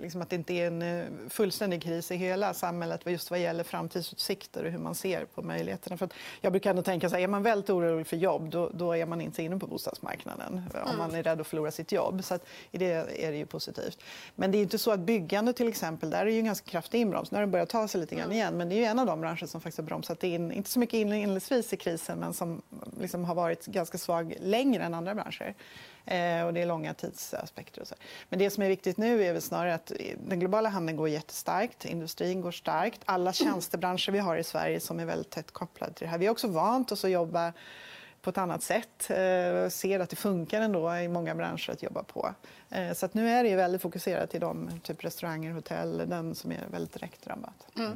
liksom 0.00 0.22
att 0.22 0.30
det 0.30 0.36
inte 0.36 0.54
är 0.54 0.66
en 0.66 0.82
eh, 0.82 1.04
fullständig 1.28 1.82
kris 1.82 2.10
i 2.10 2.16
hela 2.16 2.54
samhället 2.54 3.00
just 3.04 3.30
vad 3.30 3.40
gäller 3.40 3.64
framtidsutsikter 3.64 4.64
och 4.64 4.70
hur 4.70 4.78
man 4.78 4.94
ser 4.94 5.24
på 5.24 5.42
möjligheterna. 5.42 5.96
För 5.96 6.08
jag 6.40 6.52
brukar 6.52 6.70
ändå 6.70 6.82
tänka 6.82 7.10
så 7.10 7.16
här, 7.16 7.22
är 7.22 7.28
man 7.28 7.42
väldigt 7.42 7.70
orolig 7.70 8.06
för 8.06 8.16
jobb 8.16 8.50
då, 8.50 8.70
då, 8.74 8.92
är 8.96 9.06
man 9.06 9.20
inte 9.20 9.42
inne 9.42 9.58
på 9.58 9.66
bostadsmarknaden 9.66 10.62
mm. 10.74 10.88
om 10.88 10.98
man 10.98 11.14
är 11.14 11.22
rädd 11.22 11.40
att 11.40 11.46
förlora 11.46 11.70
sitt 11.70 11.92
jobb. 11.92 12.24
Så 12.24 12.34
att, 12.34 12.46
i 12.70 12.78
det 12.78 12.92
är 13.24 13.30
det 13.30 13.38
ju 13.38 13.46
positivt. 13.46 13.98
Men 14.34 14.52
det 14.52 14.58
är 14.58 14.62
inte 14.62 14.78
så 14.78 14.90
att 14.90 15.00
byggande 15.00 15.52
till 15.52 15.68
exempel, 15.68 16.10
där 16.10 16.26
är 16.26 16.30
ju 16.30 16.38
en 16.38 16.44
ganska 16.44 16.70
kraftig 16.70 17.00
inbroms. 17.00 17.30
Nu 17.30 17.36
har 17.36 17.40
det 17.40 17.46
börjat 17.46 17.68
ta 17.68 17.88
sig 17.88 18.00
lite 18.00 18.14
grann 18.14 18.24
mm. 18.24 18.36
igen 18.36 18.56
men 18.56 18.68
det 18.68 18.74
är 18.74 18.78
ju 18.78 18.84
en 18.84 18.98
av 18.98 19.06
de 19.06 19.20
branscher 19.20 19.46
som 19.46 19.60
faktiskt 19.60 19.78
har 19.78 19.84
bromsat 19.84 20.24
in, 20.24 20.52
inte 20.52 20.70
så 20.70 20.78
mycket 20.78 20.94
inledningsvis 20.94 21.72
i 21.72 21.76
krisen 21.76 22.18
men 22.18 22.32
som 22.32 22.62
liksom 23.00 23.24
har 23.24 23.34
varit 23.34 23.66
ganska 23.66 23.98
svag 23.98 24.34
längre 24.40 24.84
än 24.84 24.94
andra 24.94 25.14
branscher. 25.14 25.54
Eh, 26.06 26.46
och 26.46 26.54
det 26.54 26.62
är 26.62 26.66
långa 26.66 26.94
tidsaspekter. 26.94 27.80
Och 27.80 27.88
så. 27.88 27.94
Men 28.28 28.38
det 28.38 28.50
som 28.50 28.62
är 28.62 28.68
viktigt 28.68 28.96
nu 28.96 29.24
är 29.24 29.32
väl 29.32 29.42
snarare 29.42 29.74
att 29.74 29.92
den 30.28 30.40
globala 30.40 30.68
handeln 30.68 30.96
går 30.96 31.08
jättestarkt, 31.08 31.84
industrin 31.84 32.40
går 32.40 32.50
starkt. 32.50 33.00
Alla 33.04 33.32
tjänstebranscher 33.32 34.12
vi 34.12 34.18
har 34.18 34.36
i 34.36 34.44
Sverige 34.44 34.80
som 34.80 35.00
är 35.00 35.04
väldigt 35.04 35.30
tätt 35.30 35.50
kopplade 35.50 35.92
till 35.92 36.04
det 36.04 36.10
här. 36.10 36.18
Vi 36.18 36.26
har 36.26 36.32
också 36.32 36.48
vant 36.48 36.92
oss 36.92 37.04
att 37.04 37.10
jobba 37.10 37.52
på 38.22 38.30
ett 38.30 38.38
annat 38.38 38.62
sätt. 38.62 39.10
Eh, 39.10 39.68
ser 39.68 40.00
att 40.00 40.10
det 40.10 40.16
funkar 40.16 40.60
ändå 40.60 40.96
i 40.96 41.08
många 41.08 41.34
branscher 41.34 41.70
att 41.70 41.82
jobba 41.82 42.02
på. 42.02 42.34
Eh, 42.70 42.92
så 42.92 43.06
att 43.06 43.14
nu 43.14 43.30
är 43.30 43.44
det 43.44 43.56
väldigt 43.56 43.82
fokuserat 43.82 44.30
till 44.30 44.40
de 44.40 44.80
typ 44.82 45.04
restauranger, 45.04 45.52
hotell, 45.52 46.02
den 46.08 46.34
som 46.34 46.52
är 46.52 46.64
väldigt 46.70 46.92
direkt 46.92 47.24
drabbad. 47.24 47.54
Mm. 47.78 47.92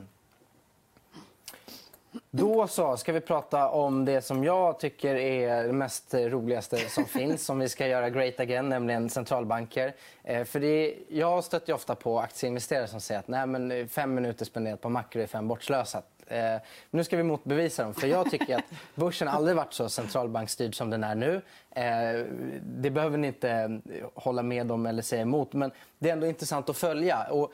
Då 2.32 2.66
så, 2.66 2.96
ska 2.96 3.12
vi 3.12 3.20
prata 3.20 3.68
om 3.68 4.04
det 4.04 4.22
som 4.22 4.44
jag 4.44 4.78
tycker 4.78 5.14
är 5.14 5.64
det 5.64 5.72
mest 5.72 6.14
roligaste 6.14 6.76
som 6.76 7.04
finns, 7.18 7.44
som 7.44 7.58
vi 7.58 7.68
ska 7.68 7.86
göra 7.86 8.10
great 8.10 8.40
again, 8.40 8.68
nämligen 8.68 9.10
centralbanker. 9.10 9.94
Eh, 10.24 10.44
för 10.44 10.60
det, 10.60 10.94
jag 11.08 11.44
stöter 11.44 11.72
ofta 11.72 11.94
på 11.94 12.20
aktieinvesterare 12.20 12.86
som 12.86 13.00
säger 13.00 13.18
att 13.18 13.28
Nej, 13.28 13.46
men 13.46 13.88
fem 13.88 14.14
minuter 14.14 14.44
spenderat 14.44 14.80
på 14.80 14.88
makro 14.88 15.22
är 15.22 15.26
fem 15.26 15.48
bortslösat. 15.48 16.06
Eh, 16.26 16.56
nu 16.90 17.04
ska 17.04 17.16
vi 17.16 17.22
motbevisa 17.22 17.82
dem, 17.82 17.94
för 17.94 18.06
jag 18.06 18.30
tycker 18.30 18.56
att 18.56 18.64
börsen 18.94 19.28
aldrig 19.28 19.56
varit 19.56 19.72
så 19.72 19.88
centralbankstyrd 19.88 20.74
som 20.74 20.90
den 20.90 21.04
är 21.04 21.14
nu. 21.14 21.42
Eh, 21.70 22.26
det 22.62 22.90
behöver 22.90 23.18
ni 23.18 23.26
inte 23.26 23.80
hålla 24.14 24.42
med 24.42 24.72
om 24.72 24.86
eller 24.86 25.02
säga 25.02 25.22
emot, 25.22 25.52
men 25.52 25.70
det 25.98 26.08
är 26.08 26.12
ändå 26.12 26.26
intressant 26.26 26.68
att 26.68 26.76
följa. 26.76 27.24
Och 27.30 27.52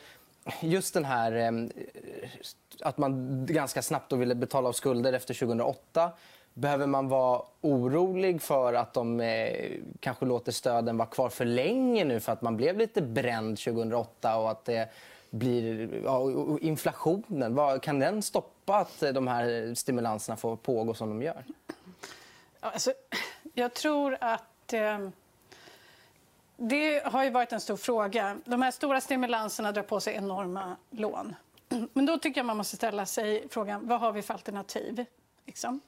just 0.60 0.94
den 0.94 1.04
här 1.04 1.32
ehm, 1.32 1.70
att 2.80 2.98
man 2.98 3.46
ganska 3.46 3.82
snabbt 3.82 4.10
då 4.10 4.16
ville 4.16 4.34
betala 4.34 4.68
av 4.68 4.72
skulder 4.72 5.12
efter 5.12 5.34
2008 5.34 6.12
Behöver 6.58 6.86
man 6.86 7.08
vara 7.08 7.42
orolig 7.60 8.42
för 8.42 8.74
att 8.74 8.94
de 8.94 9.20
eh, 9.20 9.70
kanske 10.00 10.24
låter 10.26 10.52
stöden 10.52 10.96
vara 10.96 11.08
kvar 11.08 11.28
för 11.28 11.44
länge 11.44 12.04
nu 12.04 12.20
för 12.20 12.32
att 12.32 12.42
man 12.42 12.56
blev 12.56 12.78
lite 12.78 13.02
bränd 13.02 13.58
2008 13.58 14.36
och 14.36 14.50
att 14.50 14.64
det 14.64 14.88
blir 15.30 15.90
ja, 16.04 16.30
inflationen? 16.60 17.54
Vad, 17.54 17.82
kan 17.82 17.98
den 17.98 18.22
stoppa 18.22 18.76
att 18.76 19.02
eh, 19.02 19.10
de 19.10 19.28
här 19.28 19.74
stimulanserna 19.74 20.36
får 20.36 20.56
pågå 20.56 20.94
som 20.94 21.08
de 21.08 21.22
gör? 21.22 21.44
Alltså, 22.60 22.92
jag 23.54 23.74
tror 23.74 24.16
att... 24.20 24.72
Eh... 24.72 24.98
Det 26.56 27.04
har 27.04 27.24
ju 27.24 27.30
varit 27.30 27.52
en 27.52 27.60
stor 27.60 27.76
fråga. 27.76 28.38
De 28.44 28.62
här 28.62 28.70
stora 28.70 29.00
stimulanserna 29.00 29.72
drar 29.72 29.82
på 29.82 30.00
sig 30.00 30.14
enorma 30.14 30.76
lån. 30.90 31.34
Men 31.92 32.06
då 32.06 32.18
tycker 32.18 32.38
jag 32.38 32.46
man 32.46 32.56
måste 32.56 32.76
ställa 32.76 33.06
sig 33.06 33.46
frågan 33.50 33.88
vad 33.88 34.00
har 34.00 34.12
vi 34.12 34.22
för 34.22 34.34
alternativ. 34.34 35.04
Liksom? 35.46 35.80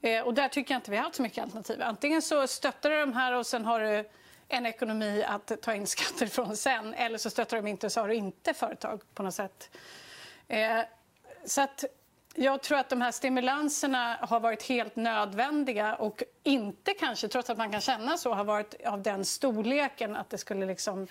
Eh, 0.00 0.22
och 0.22 0.34
där 0.34 0.48
tycker 0.48 0.74
jag 0.74 0.78
inte 0.78 0.90
vi 0.90 0.96
har 0.96 1.04
haft 1.04 1.16
så 1.16 1.22
mycket 1.22 1.44
alternativ. 1.44 1.82
Antingen 1.82 2.22
så 2.22 2.46
stöttar 2.46 2.90
du 2.90 3.00
de 3.00 3.12
här 3.12 3.34
och 3.34 3.46
sen 3.46 3.64
har 3.64 3.80
du 3.80 4.08
en 4.48 4.66
ekonomi 4.66 5.24
att 5.26 5.52
ta 5.62 5.74
in 5.74 5.86
skatter 5.86 6.26
från 6.26 6.56
sen. 6.56 6.94
Eller 6.94 7.18
så 7.18 7.30
stöttar 7.30 7.56
de 7.56 7.66
inte 7.66 7.86
och 7.86 7.92
så 7.92 8.00
har 8.00 8.08
du 8.08 8.14
inte 8.14 8.54
företag 8.54 9.00
på 9.14 9.22
något 9.22 9.34
sätt. 9.34 9.70
Eh, 10.48 10.80
så 11.44 11.60
att 11.60 11.84
jag 12.34 12.62
tror 12.62 12.78
att 12.78 12.88
de 12.88 13.00
här 13.00 13.12
stimulanserna 13.12 14.18
har 14.20 14.40
varit 14.40 14.62
helt 14.62 14.96
nödvändiga 14.96 15.94
och 15.94 16.22
inte 16.42 16.94
kanske, 16.94 17.28
trots 17.28 17.50
att 17.50 17.58
man 17.58 17.70
kan 17.70 17.80
känna 17.80 18.16
så, 18.16 18.34
har 18.34 18.44
varit 18.44 18.86
av 18.86 19.02
den 19.02 19.24
storleken 19.24 20.16
att 20.16 20.30
det 20.30 20.38
skulle 20.38 20.66
liksom 20.66 21.06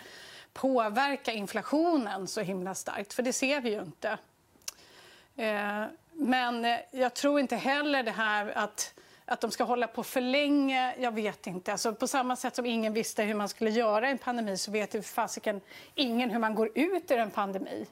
påverka 0.54 1.32
inflationen 1.32 2.28
så 2.28 2.42
himla 2.42 2.76
starkt. 2.76 3.14
För 3.14 3.24
det 3.24 3.34
ser 3.34 3.62
vi 3.62 3.70
ju 3.70 3.82
inte. 3.82 4.18
Eh, 5.36 5.84
men 6.14 6.78
jag 6.92 7.14
tror 7.14 7.40
inte 7.40 7.56
heller 7.56 8.04
det 8.04 8.12
här 8.12 8.58
att, 8.58 8.94
att 9.26 9.42
de 9.42 9.52
ska 9.52 9.64
hålla 9.64 9.88
på 9.88 10.04
för 10.04 10.22
länge. 10.22 10.96
Jag 11.00 11.12
vet 11.12 11.48
inte. 11.48 11.72
Alltså, 11.72 11.94
på 11.94 12.08
samma 12.08 12.36
sätt 12.36 12.56
som 12.56 12.66
ingen 12.66 12.94
visste 12.94 13.24
hur 13.24 13.34
man 13.34 13.50
skulle 13.50 13.70
göra 13.70 14.08
i 14.08 14.12
en 14.12 14.18
pandemi 14.18 14.58
så 14.58 14.72
vet 14.72 14.96
ju 14.96 15.02
fasiken 15.02 15.62
ingen 15.96 16.30
hur 16.30 16.40
man 16.40 16.56
går 16.56 16.70
ut 16.76 17.12
ur 17.12 17.18
en 17.18 17.32
pandemi. 17.32 17.86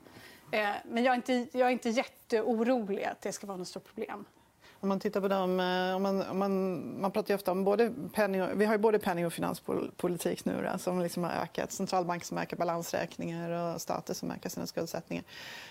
Eh, 0.52 0.70
men 0.86 1.04
jag 1.04 1.12
är, 1.12 1.16
inte, 1.16 1.48
jag 1.58 1.68
är 1.68 1.72
inte 1.72 1.90
jätteorolig 1.90 3.04
att 3.04 3.22
det 3.22 3.32
ska 3.32 3.48
vara 3.48 3.58
något 3.58 3.68
stort 3.68 3.86
problem. 3.86 4.26
Om 4.80 4.90
man 4.90 5.00
tittar 5.00 5.22
på 5.22 5.28
dem, 5.28 5.60
eh, 5.60 5.96
om 5.96 6.04
man, 6.04 6.22
om 6.22 6.40
man, 6.40 7.02
man 7.02 7.12
pratar 7.12 7.30
ju 7.30 7.36
ofta 7.36 7.52
om 7.52 7.64
både 7.64 7.94
penning 8.14 8.44
och, 8.44 8.62
vi 8.62 8.66
har 8.66 8.74
ju 8.74 8.78
både 8.78 9.00
penning 9.00 9.26
och 9.26 9.34
finanspolitik 9.34 10.46
nu 10.46 10.70
då, 10.72 10.78
som 10.78 11.02
liksom 11.02 11.24
har 11.24 11.32
ökat. 11.32 11.72
Centralbanker 11.72 12.26
som 12.26 12.38
ökar 12.38 12.58
balansräkningar 12.58 13.50
och 13.50 13.82
stater 13.82 14.14
som 14.14 14.32
ökar 14.32 14.50
sina 14.50 14.68
skuldsättningar. 14.68 15.24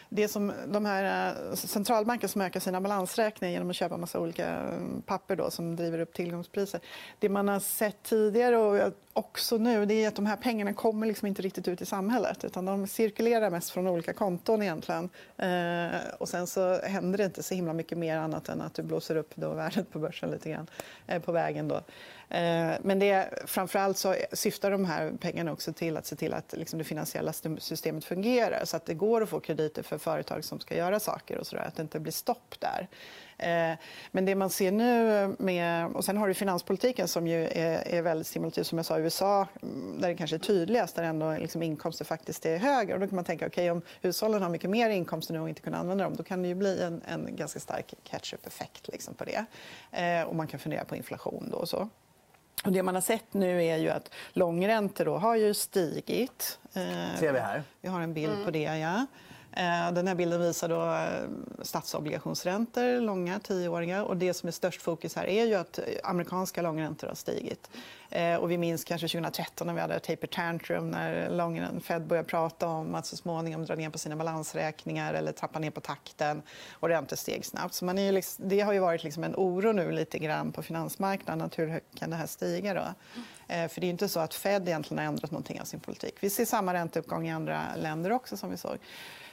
Det 0.08 0.28
som 0.28 0.52
de 0.66 0.84
här 0.84 1.34
eh, 1.50 1.54
centralbanker 1.54 2.28
som 2.28 2.40
ökar 2.40 2.60
sina 2.60 2.80
balansräkningar 2.80 3.52
genom 3.52 3.70
att 3.70 3.76
köpa 3.76 3.96
massa 3.96 4.20
olika 4.20 4.46
mm, 4.46 5.02
papper 5.02 5.36
då, 5.36 5.50
som 5.50 5.76
driver 5.76 5.98
upp 5.98 6.14
tillgångspriser. 6.14 6.80
Det 7.18 7.28
man 7.28 7.48
har 7.48 7.60
sett 7.60 8.02
tidigare 8.02 8.56
och 8.56 8.78
eh, 8.78 8.92
också 9.12 9.56
nu 9.56 9.86
det 9.86 10.04
är 10.04 10.08
att 10.08 10.16
de 10.16 10.26
här 10.26 10.36
pengarna 10.36 10.72
kommer 10.72 11.06
liksom 11.06 11.28
inte 11.28 11.42
riktigt 11.42 11.68
ut 11.68 11.80
i 11.80 11.86
samhället 11.86 12.44
utan 12.44 12.64
de 12.64 12.86
cirkulerar 12.86 13.50
mest 13.50 13.70
från 13.70 13.86
olika 13.86 14.12
konton 14.12 14.62
egentligen. 14.62 15.10
Eh, 15.36 16.00
och 16.18 16.28
sen 16.28 16.46
så 16.46 16.80
händer 16.80 17.18
det 17.18 17.24
inte 17.24 17.42
så 17.42 17.54
himla 17.54 17.72
mycket 17.72 17.98
mer 17.98 18.16
annat 18.16 18.48
än 18.48 18.60
att 18.60 18.74
du 18.74 18.82
blåser 18.82 19.16
upp 19.16 19.30
då 19.34 19.54
värdet 19.54 19.92
på 19.92 19.98
börsen 19.98 20.30
lite 20.30 20.50
grann 20.50 20.66
eh, 21.06 21.22
på 21.22 21.32
vägen. 21.32 21.68
Då. 21.68 21.80
Eh, 22.28 22.74
men 22.82 22.98
det, 22.98 23.28
framförallt 23.46 23.98
så 23.98 24.14
syftar 24.32 24.70
de 24.70 24.84
här 24.84 25.12
pengarna 25.20 25.52
också 25.52 25.72
till 25.72 25.96
att 25.96 26.06
se 26.06 26.16
till 26.16 26.34
att 26.34 26.54
liksom 26.56 26.78
det 26.78 26.84
finansiella 26.84 27.32
systemet 27.58 28.04
fungerar 28.04 28.64
så 28.64 28.76
att 28.76 28.86
det 28.86 28.94
går 28.94 29.22
att 29.22 29.28
få 29.28 29.40
krediter 29.40 29.82
för 29.82 29.98
företag 29.98 30.44
som 30.44 30.60
ska 30.60 30.76
göra 30.76 31.00
saker 31.00 31.38
och 31.38 31.46
så 31.46 31.56
där, 31.56 31.62
att 31.62 31.76
det 31.76 31.82
inte 31.82 32.00
blir 32.00 32.12
stopp 32.12 32.54
där. 32.58 32.88
Eh, 33.38 33.72
men 34.10 34.24
det 34.24 34.34
man 34.34 34.50
ser 34.50 34.72
nu 34.72 35.36
med... 35.38 35.86
Och 35.86 36.04
sen 36.04 36.16
har 36.16 36.28
du 36.28 36.34
finanspolitiken 36.34 37.08
som 37.08 37.26
ju 37.26 37.44
är, 37.44 37.88
är 37.88 38.02
väldigt 38.02 38.26
stimulativ. 38.26 38.62
Som 38.62 38.78
jag 38.78 38.86
sa, 38.86 38.98
i 38.98 39.02
USA, 39.02 39.46
mm, 39.62 40.00
där 40.00 40.08
det 40.08 40.14
kanske 40.14 40.36
är 40.36 40.40
tydligast, 40.40 40.96
där 40.96 41.02
ändå 41.02 41.32
liksom 41.32 41.62
inkomster 41.62 42.04
faktiskt 42.04 42.46
är 42.46 42.56
högre. 42.56 42.94
Och 42.94 43.00
då 43.00 43.06
kan 43.06 43.16
man 43.16 43.24
tänka, 43.24 43.46
okay, 43.46 43.70
om 43.70 43.82
hushållen 44.00 44.42
har 44.42 44.50
mycket 44.50 44.70
mer 44.70 44.90
inkomster 44.90 45.34
nu 45.34 45.40
och 45.40 45.48
inte 45.48 45.62
kan 45.62 45.74
använda 45.74 46.04
dem, 46.04 46.16
då 46.16 46.22
kan 46.22 46.42
det 46.42 46.48
ju 46.48 46.54
bli 46.54 46.82
en, 46.82 47.02
en 47.08 47.36
ganska 47.36 47.60
stark 47.60 47.94
catch-up-effekt 48.04 48.88
liksom 48.88 49.14
på 49.14 49.24
det. 49.24 49.44
Eh, 49.92 50.22
och 50.22 50.36
man 50.36 50.46
kan 50.46 50.60
fundera 50.60 50.84
på 50.84 50.96
inflation 50.96 51.48
då 51.50 51.56
och 51.56 51.68
så. 51.68 51.88
Och 52.64 52.72
det 52.72 52.82
man 52.82 52.94
har 52.94 53.02
sett 53.02 53.34
nu 53.34 53.64
är 53.64 53.76
ju 53.76 53.90
att 53.90 54.10
långräntor 54.32 55.04
då 55.04 55.16
har 55.16 55.36
ju 55.36 55.54
stigit. 55.54 56.58
Eh, 56.74 57.18
ser 57.18 57.32
vi 57.32 57.38
här. 57.38 57.62
Vi 57.80 57.88
har 57.88 58.00
en 58.00 58.14
bild 58.14 58.44
på 58.44 58.50
det. 58.50 58.62
Ja. 58.62 59.06
Eh, 59.56 59.92
den 59.92 60.08
här 60.08 60.14
bilden 60.14 60.40
visar 60.40 60.68
då 60.68 60.82
eh, 60.82 61.28
statsobligationsräntor, 61.62 63.00
långa, 63.00 63.38
tioåriga. 63.40 64.04
Och 64.04 64.16
det 64.16 64.34
som 64.34 64.46
är 64.46 64.52
störst 64.52 64.82
fokus 64.82 65.16
här 65.16 65.26
är 65.26 65.44
ju 65.44 65.54
att 65.54 65.78
eh, 65.78 65.84
amerikanska 66.04 66.62
långräntor 66.62 67.08
har 67.08 67.14
stigit. 67.14 67.70
Och 68.40 68.50
vi 68.50 68.58
minns 68.58 68.84
kanske 68.84 69.08
2013 69.08 69.66
när 69.66 69.74
vi 69.74 69.80
hade 69.80 69.98
taper 69.98 70.26
tantrum 70.26 70.90
när 70.90 71.80
Fed 71.80 72.06
började 72.06 72.28
prata 72.28 72.68
om 72.68 72.94
att 72.94 73.06
så 73.06 73.16
småningom 73.16 73.64
dra 73.64 73.74
ner 73.74 73.90
på 73.90 73.98
sina 73.98 74.16
balansräkningar 74.16 75.14
eller 75.14 75.32
trappa 75.32 75.58
ner 75.58 75.70
på 75.70 75.80
takten 75.80 76.42
och 76.72 76.88
räntor 76.88 77.16
steg 77.16 77.44
snabbt. 77.44 77.74
Så 77.74 77.84
man 77.84 77.98
är 77.98 78.12
liksom, 78.12 78.48
det 78.48 78.60
har 78.60 78.72
ju 78.72 78.78
varit 78.78 79.04
liksom 79.04 79.24
en 79.24 79.34
oro 79.36 79.72
nu 79.72 79.92
lite 79.92 80.18
grann 80.18 80.52
på 80.52 80.62
finansmarknaden. 80.62 81.46
Att 81.46 81.58
hur 81.58 81.80
kan 81.94 82.10
det 82.10 82.16
här 82.16 82.26
stiga? 82.26 82.74
Då? 82.74 82.84
För 83.68 83.80
det 83.80 83.86
är 83.86 83.90
inte 83.90 84.08
så 84.08 84.20
att 84.20 84.34
Fed 84.34 84.68
egentligen 84.68 84.98
har 84.98 85.06
ändrat 85.06 85.30
någonting 85.30 85.60
av 85.60 85.64
sin 85.64 85.80
politik. 85.80 86.14
Vi 86.20 86.30
ser 86.30 86.44
samma 86.44 86.74
ränteuppgång 86.74 87.28
i 87.28 87.32
andra 87.32 87.62
länder 87.76 88.12
också 88.12 88.36
som 88.36 88.50
vi 88.50 88.56
såg 88.56 88.78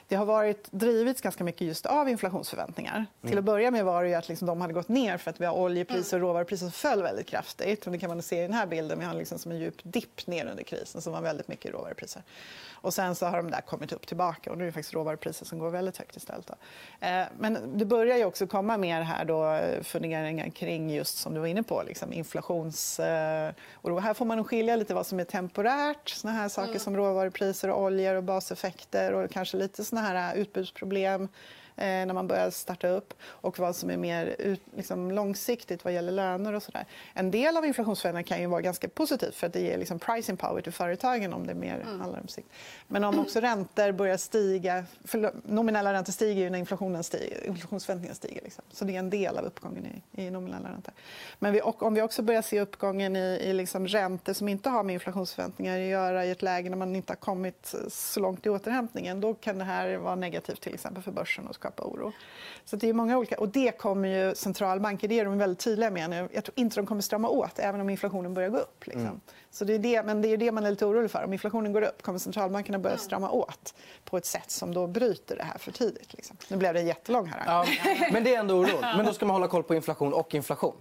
det 0.07 0.15
har 0.15 0.25
varit 0.25 0.71
drivits 0.71 1.21
ganska 1.21 1.43
mycket 1.43 1.67
just 1.67 1.85
av 1.85 2.09
inflationsförväntningar. 2.09 2.95
Mm. 2.95 3.07
Till 3.27 3.37
att 3.37 3.43
börja 3.43 3.71
med 3.71 3.85
var 3.85 4.03
det 4.03 4.15
att 4.15 4.29
liksom 4.29 4.47
de 4.47 4.61
hade 4.61 4.73
gått 4.73 4.89
ner 4.89 5.17
för 5.17 5.29
att 5.29 5.41
vi 5.41 5.45
har 5.45 5.53
oljepriser 5.53 6.17
och 6.17 6.19
mm. 6.19 6.27
råvarupriser 6.27 6.65
som 6.65 6.71
föll 6.71 7.03
väldigt 7.03 7.27
kraftigt. 7.27 7.85
Och 7.85 7.91
det 7.91 7.99
kan 7.99 8.09
man 8.09 8.21
se 8.21 8.39
i 8.39 8.41
den 8.41 8.53
här 8.53 8.65
bilden. 8.65 8.99
Vi 8.99 9.05
har 9.05 9.13
liksom 9.13 9.39
som 9.39 9.51
en 9.51 9.59
djup 9.59 9.75
dipp 9.83 10.27
ner 10.27 10.45
under 10.45 10.63
krisen 10.63 11.01
som 11.01 11.13
var 11.13 11.21
väldigt 11.21 11.47
mycket 11.47 11.73
råvarupriser. 11.73 12.23
Och 12.83 12.93
sen 12.93 13.15
så 13.15 13.25
har 13.25 13.37
de 13.37 13.51
där 13.51 13.61
kommit 13.61 13.91
upp 13.91 14.07
tillbaka 14.07 14.51
och 14.51 14.57
nu 14.57 14.63
är 14.63 14.65
det 14.65 14.71
faktiskt 14.71 14.93
råvarupriser 14.93 15.45
som 15.45 15.59
går 15.59 15.69
väldigt 15.69 15.97
högt 15.97 16.15
istället. 16.15 16.47
Då. 16.47 16.53
Eh, 17.07 17.25
men 17.39 17.77
det 17.77 17.85
börjar 17.85 18.17
ju 18.17 18.25
också 18.25 18.47
komma 18.47 18.77
mer 18.77 19.01
här 19.01 19.25
då 19.25 19.53
eh, 19.53 19.83
funderingar 19.83 20.49
kring 20.49 20.89
just 20.89 21.17
som 21.17 21.33
du 21.33 21.39
var 21.39 21.47
inne 21.47 21.63
på, 21.63 21.83
liksom 21.83 22.13
inflations... 22.13 22.99
Eh, 22.99 23.51
och 23.73 24.01
här 24.01 24.13
får 24.13 24.25
man 24.25 24.43
skilja 24.43 24.75
lite 24.75 24.93
vad 24.93 25.05
som 25.05 25.19
är 25.19 25.23
temporärt, 25.23 26.09
såna 26.09 26.33
här 26.33 26.49
saker 26.49 26.69
mm. 26.69 26.79
som 26.79 26.97
råvarupriser 26.97 27.69
och 27.69 27.83
oljor 27.83 28.15
och 28.15 28.23
baseffekter 28.23 29.13
och 29.13 29.31
kanske 29.31 29.57
lite 29.57 29.83
såna 29.83 30.01
här 30.01 30.35
utbudsproblem 30.35 31.27
när 31.75 32.13
man 32.13 32.27
börjar 32.27 32.49
starta 32.49 32.88
upp 32.88 33.13
och 33.23 33.59
vad 33.59 33.75
som 33.75 33.89
är 33.89 33.97
mer 33.97 34.36
ut, 34.39 34.62
liksom, 34.75 35.12
långsiktigt 35.12 35.83
vad 35.83 35.93
gäller 35.93 36.12
löner 36.12 36.53
och 36.53 36.63
sådär. 36.63 36.86
En 37.13 37.31
del 37.31 37.57
av 37.57 37.65
inflationsförändringar 37.65 38.27
kan 38.27 38.41
ju 38.41 38.47
vara 38.47 38.62
ganska 38.62 38.88
positivt 38.88 39.36
för 39.36 39.47
att 39.47 39.53
det 39.53 39.59
ger 39.59 39.77
liksom 39.77 39.99
pricing 39.99 40.38
power 40.38 40.62
till 40.62 40.71
företagen 40.71 41.33
om 41.33 41.47
det 41.47 41.53
mer 41.53 41.75
mm. 41.75 41.99
handlar 41.99 42.21
om 42.21 42.27
sikt. 42.27 42.47
Men 42.88 43.03
om 43.03 43.19
också 43.19 43.39
räntor 43.39 43.91
börjar 43.91 44.17
stiga, 44.17 44.86
för 45.03 45.33
nominella 45.43 45.93
räntor 45.93 46.13
stiger 46.13 46.43
ju 46.43 46.49
när 46.49 46.59
inflationen 46.59 47.03
stiger, 47.03 47.47
inflationsförväntningarna 47.47 48.15
stiger. 48.15 48.41
Liksom. 48.43 48.63
Så 48.71 48.86
det 48.86 48.95
är 48.95 48.99
en 48.99 49.09
del 49.09 49.38
av 49.38 49.45
uppgången 49.45 49.86
i, 49.86 50.23
i 50.25 50.29
nominella 50.29 50.69
räntor. 50.69 50.93
Men 51.39 51.53
vi, 51.53 51.62
om 51.62 51.93
vi 51.93 52.01
också 52.01 52.21
börjar 52.21 52.41
se 52.41 52.62
uppgången 52.62 53.15
i, 53.15 53.39
i 53.43 53.53
liksom 53.53 53.88
räntor 53.88 54.33
som 54.33 54.49
inte 54.49 54.69
har 54.69 54.83
med 54.83 54.93
inflationsförväntningar 54.93 55.79
att 55.79 55.88
göra 55.88 56.25
i 56.25 56.31
ett 56.31 56.41
läge 56.41 56.69
när 56.69 56.77
man 56.77 56.95
inte 56.95 57.12
har 57.12 57.17
kommit 57.17 57.75
så 57.89 58.19
långt 58.19 58.45
i 58.45 58.49
återhämtningen, 58.49 59.21
då 59.21 59.33
kan 59.33 59.57
det 59.57 59.63
här 59.63 59.97
vara 59.97 60.15
negativt 60.15 60.62
till 60.62 60.73
exempel 60.73 61.03
för 61.03 61.12
börsen 61.12 61.47
och 61.47 61.55
skapa 61.63 61.84
oro. 61.84 62.12
Så 62.65 62.76
det 62.76 62.89
är 62.89 62.93
många 62.93 63.17
olika. 63.17 63.39
Och 63.39 63.49
det 63.49 63.78
kommer 63.78 64.10
ju 64.10 64.36
centralbanker, 64.36 65.08
det 65.08 65.19
är 65.19 65.26
de 65.26 65.38
väldigt 65.38 65.60
tydliga 65.60 65.91
med 65.91 66.10
nu. 66.10 66.30
Jag 66.34 66.43
tror 66.43 66.60
inte 66.60 66.76
de 66.76 66.86
kommer 66.86 67.02
strama 67.02 67.28
åt, 67.28 67.60
även 67.60 67.82
om 67.82 67.89
inflationen 67.89 68.34
börjar 68.34 68.49
gå 68.49 68.58
upp. 68.58 68.88
Liksom. 68.88 69.02
Mm. 69.02 69.21
Så 69.52 69.65
det 69.65 69.73
är 69.73 69.80
det, 69.80 70.04
men 70.04 70.21
det 70.21 70.28
är 70.28 70.38
det 70.38 70.52
man 70.52 70.65
är 70.65 70.71
lite 70.71 70.86
orolig 70.86 71.12
för. 71.12 71.23
Om 71.23 71.34
inflationen 71.34 71.73
går 71.73 71.82
upp 71.82 72.02
kommer 72.02 72.19
centralbankerna 72.19 72.80
börja 72.80 72.97
strama 72.97 73.30
åt 73.30 73.73
på 74.04 74.17
ett 74.17 74.26
sätt 74.26 74.52
som 74.52 74.73
då 74.73 74.88
bryter 74.88 75.36
det 75.36 75.43
här 75.43 75.58
för 75.58 75.71
tidigt. 75.71 76.13
Liksom. 76.13 76.38
Nu 76.47 76.58
blev 76.58 76.73
det 76.73 76.82
jättelång 76.82 77.28
här. 77.28 77.43
Ja, 77.45 77.65
men 78.12 78.23
det 78.23 78.36
är 78.36 78.39
ändå 78.39 78.56
oron. 78.56 78.82
Men 78.82 79.06
då 79.06 79.13
ska 79.13 79.26
man 79.26 79.36
hålla 79.36 79.47
koll 79.47 79.63
på 79.63 79.76
inflation 79.76 80.13
och 80.13 80.36
inflation. 80.36 80.76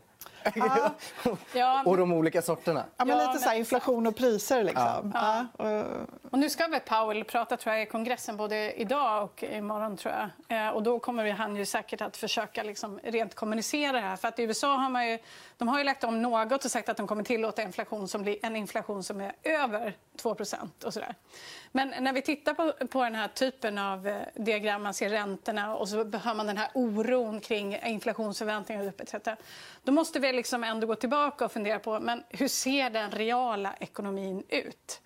Ja. 1.53 1.83
och 1.85 1.97
de 1.97 2.13
olika 2.13 2.43
sorterna. 2.43 2.85
Ja, 2.97 3.05
men 3.05 3.19
lite 3.19 3.39
så 3.39 3.49
här, 3.49 3.57
inflation 3.57 4.07
och 4.07 4.17
priser. 4.17 4.65
Liksom. 4.65 5.13
Ja. 5.15 5.47
Ja. 5.59 5.85
Och 6.31 6.39
nu 6.39 6.51
ska 6.51 6.67
väl 6.67 6.81
Powell 6.81 7.25
prata 7.25 7.57
tror 7.57 7.75
jag, 7.75 7.83
i 7.83 7.87
kongressen 7.87 8.37
både 8.37 8.73
idag 8.73 9.25
och 9.25 9.43
imorgon. 9.43 9.97
Tror 9.97 10.15
jag. 10.15 10.67
Eh, 10.67 10.69
och 10.69 10.83
då 10.83 10.99
kommer 10.99 11.31
han 11.31 11.57
ju 11.57 11.67
säkert 11.67 12.01
att 12.01 12.17
försöka 12.17 12.63
liksom, 12.63 13.01
rent 13.03 13.35
kommunicera 13.35 13.93
det 13.93 14.01
här. 14.01 14.17
För 14.17 14.29
att 14.29 14.39
I 14.39 14.43
USA 14.43 14.77
har 14.77 14.91
man 14.91 15.09
ju, 15.09 15.19
de 15.59 15.69
har 15.69 15.79
ju 15.79 15.85
lagt 15.85 16.05
om 16.05 16.23
något 16.23 16.65
och 16.65 16.71
sagt 16.71 16.89
att 16.89 16.97
de 16.97 17.07
kommer 17.07 17.23
tillåta 17.23 17.63
inflation 17.63 18.09
som 18.09 18.23
blir 18.23 18.37
en 18.43 18.57
inflation 18.57 19.03
som 19.03 19.21
är 19.21 19.33
över 19.43 19.97
2 20.17 20.37
och 20.85 20.93
sådär. 20.93 21.15
Men 21.73 22.05
när 22.05 22.13
vi 22.13 22.23
tittar 22.23 22.55
på, 22.55 22.87
på 22.87 23.05
den 23.05 23.15
här 23.15 23.29
typen 23.29 23.79
av 23.79 24.09
eh, 24.09 24.23
diagram, 24.35 24.83
man 24.83 24.95
ser 24.95 25.09
räntorna 25.09 25.77
och 25.77 25.89
så 25.89 25.97
hör 25.97 26.35
man 26.35 26.47
den 26.47 26.57
här 26.57 26.71
oron 26.75 27.41
kring 27.41 27.77
inflationsförväntningar 27.87 28.93
etc. 28.99 29.15
Då 29.83 29.93
måste 29.93 30.21
vi 30.21 30.33
liksom 30.33 30.65
ändå 30.65 30.87
gå 30.87 30.95
tillbaka 30.95 31.45
och 31.45 31.53
fundera 31.53 31.79
på 31.79 32.01
men 32.01 32.25
hur 32.29 32.49
ser 32.49 32.91
den 32.91 33.11
reala 33.11 33.75
ekonomin 33.81 34.45
ut? 34.49 35.01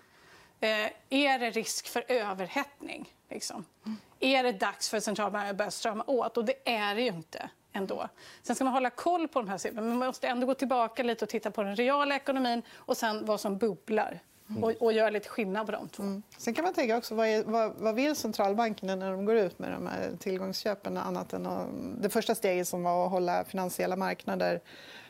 Eh, 0.60 0.90
är 1.10 1.38
det 1.38 1.50
risk 1.50 1.88
för 1.88 2.04
överhettning? 2.08 3.12
Liksom? 3.30 3.64
Mm. 3.86 3.98
Är 4.20 4.42
det 4.42 4.52
dags 4.52 4.88
för 4.88 5.00
centralbanken 5.00 5.50
att 5.50 5.56
börja 5.56 5.70
strama 5.70 6.04
åt? 6.06 6.36
Och 6.36 6.44
det 6.44 6.68
är 6.68 6.94
det 6.94 7.00
ju 7.00 7.08
inte. 7.08 7.50
ändå. 7.72 8.08
Sen 8.42 8.56
ska 8.56 8.64
man 8.64 8.72
hålla 8.72 8.90
koll 8.90 9.28
på 9.28 9.40
de 9.40 9.48
här 9.48 9.58
siffrorna, 9.58 9.82
men 9.82 9.98
man 9.98 10.06
måste 10.06 10.28
ändå 10.28 10.46
gå 10.46 10.54
tillbaka 10.54 11.02
lite 11.02 11.24
och 11.24 11.28
titta 11.28 11.50
på 11.50 11.62
den 11.62 11.76
reala 11.76 12.16
ekonomin 12.16 12.62
och 12.74 12.96
sen 12.96 13.24
vad 13.24 13.40
som 13.40 13.58
bubblar. 13.58 14.20
Och, 14.62 14.72
och 14.82 14.92
göra 14.92 15.10
lite 15.10 15.28
skillnad 15.28 15.66
på 15.66 15.72
de 15.72 15.88
två. 15.88 16.02
Mm. 16.02 16.22
Sen 16.38 16.54
kan 16.54 16.64
man 16.64 16.74
tänka 16.74 16.96
också, 16.96 17.14
vad, 17.14 17.26
är, 17.26 17.44
vad, 17.44 17.72
vad, 17.78 17.94
vill 17.94 18.16
centralbankerna 18.16 18.94
när 18.94 19.10
de 19.10 19.24
går 19.24 19.36
ut 19.36 19.58
med 19.58 19.72
de 19.72 19.86
här 19.86 20.10
tillgångsköpen? 20.18 20.96
Annat 20.96 21.32
än 21.32 21.46
att, 21.46 21.66
det 22.00 22.08
första 22.08 22.34
steget 22.34 22.68
som 22.68 22.82
var 22.82 23.06
att 23.06 23.10
hålla 23.10 23.44
finansiella 23.44 23.96
marknader 23.96 24.60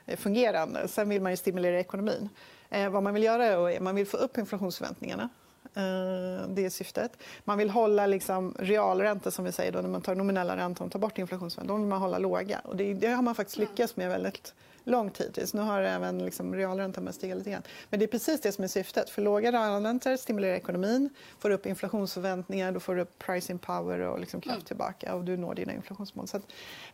eh, 0.07 0.17
fungerande. 0.17 0.89
Sen 0.89 1.09
vill 1.09 1.23
man 1.23 1.33
ju 1.33 1.37
stimulera 1.37 1.81
ekonomin. 1.81 2.29
Eh, 2.71 2.91
vad 2.91 3.03
man 3.03 3.15
vill 3.15 3.23
göra 3.23 3.45
är 3.45 3.77
att 3.77 3.83
man 3.83 3.95
vill 3.95 4.07
få 4.07 4.17
upp 4.17 4.39
inflationsförväntningarna. 4.39 5.29
Eh, 5.75 6.49
det 6.49 6.65
är 6.65 6.71
syftet. 6.71 7.23
Man 7.45 7.59
vill 7.59 7.71
hålla 7.71 8.07
liksom 8.07 8.55
realräntor, 8.59 9.31
som 9.31 9.45
vi 9.45 9.53
säger, 9.53 9.73
då, 9.73 9.81
när 9.81 9.89
man 9.89 10.03
tar 10.03 10.15
nominella 10.15 10.57
räntor 10.57 10.85
och 10.85 10.93
tar 10.93 10.99
bort 10.99 11.19
inflationsförväntningar. 11.19 11.79
De 11.79 11.83
vill 11.83 11.91
man 11.91 12.01
hålla 12.01 12.19
låga. 12.19 12.61
Och 12.65 12.77
det, 12.77 12.95
det 12.95 13.09
har 13.09 13.23
man 13.23 13.35
faktiskt 13.35 13.59
lyckats 13.59 13.97
med 13.97 14.09
väldigt 14.09 14.55
lång 14.87 15.11
tid 15.11 15.35
tills. 15.35 15.55
Nu 15.55 15.61
har 15.63 15.83
även 15.83 16.25
liksom 16.25 16.55
realräntan 16.55 17.05
börjat 17.05 17.15
stiga 17.15 17.35
lite 17.35 17.51
grann. 17.51 17.63
Men 17.91 18.01
det 18.01 18.05
är 18.05 18.07
precis 18.07 18.41
det 18.41 18.53
som 18.53 18.65
är 18.65 18.69
syftet. 18.69 19.11
För 19.11 19.23
låga 19.23 19.53
realräntor 19.53 20.17
stimulerar 20.17 20.55
ekonomin, 20.55 21.11
får 21.39 21.51
upp 21.51 21.67
inflationsförväntningar, 21.67 22.73
då 22.73 22.81
får 22.81 22.95
du 22.95 23.01
upp 23.01 23.19
pricing 23.19 23.59
power 23.59 23.99
och 23.99 24.21
liksom 24.21 24.41
kraft 24.41 24.57
mm. 24.57 24.65
tillbaka 24.65 25.15
och 25.15 25.25
du 25.25 25.37
når 25.37 25.55
dina 25.55 25.73
inflationsmål. 25.73 26.27
Att, 26.33 26.43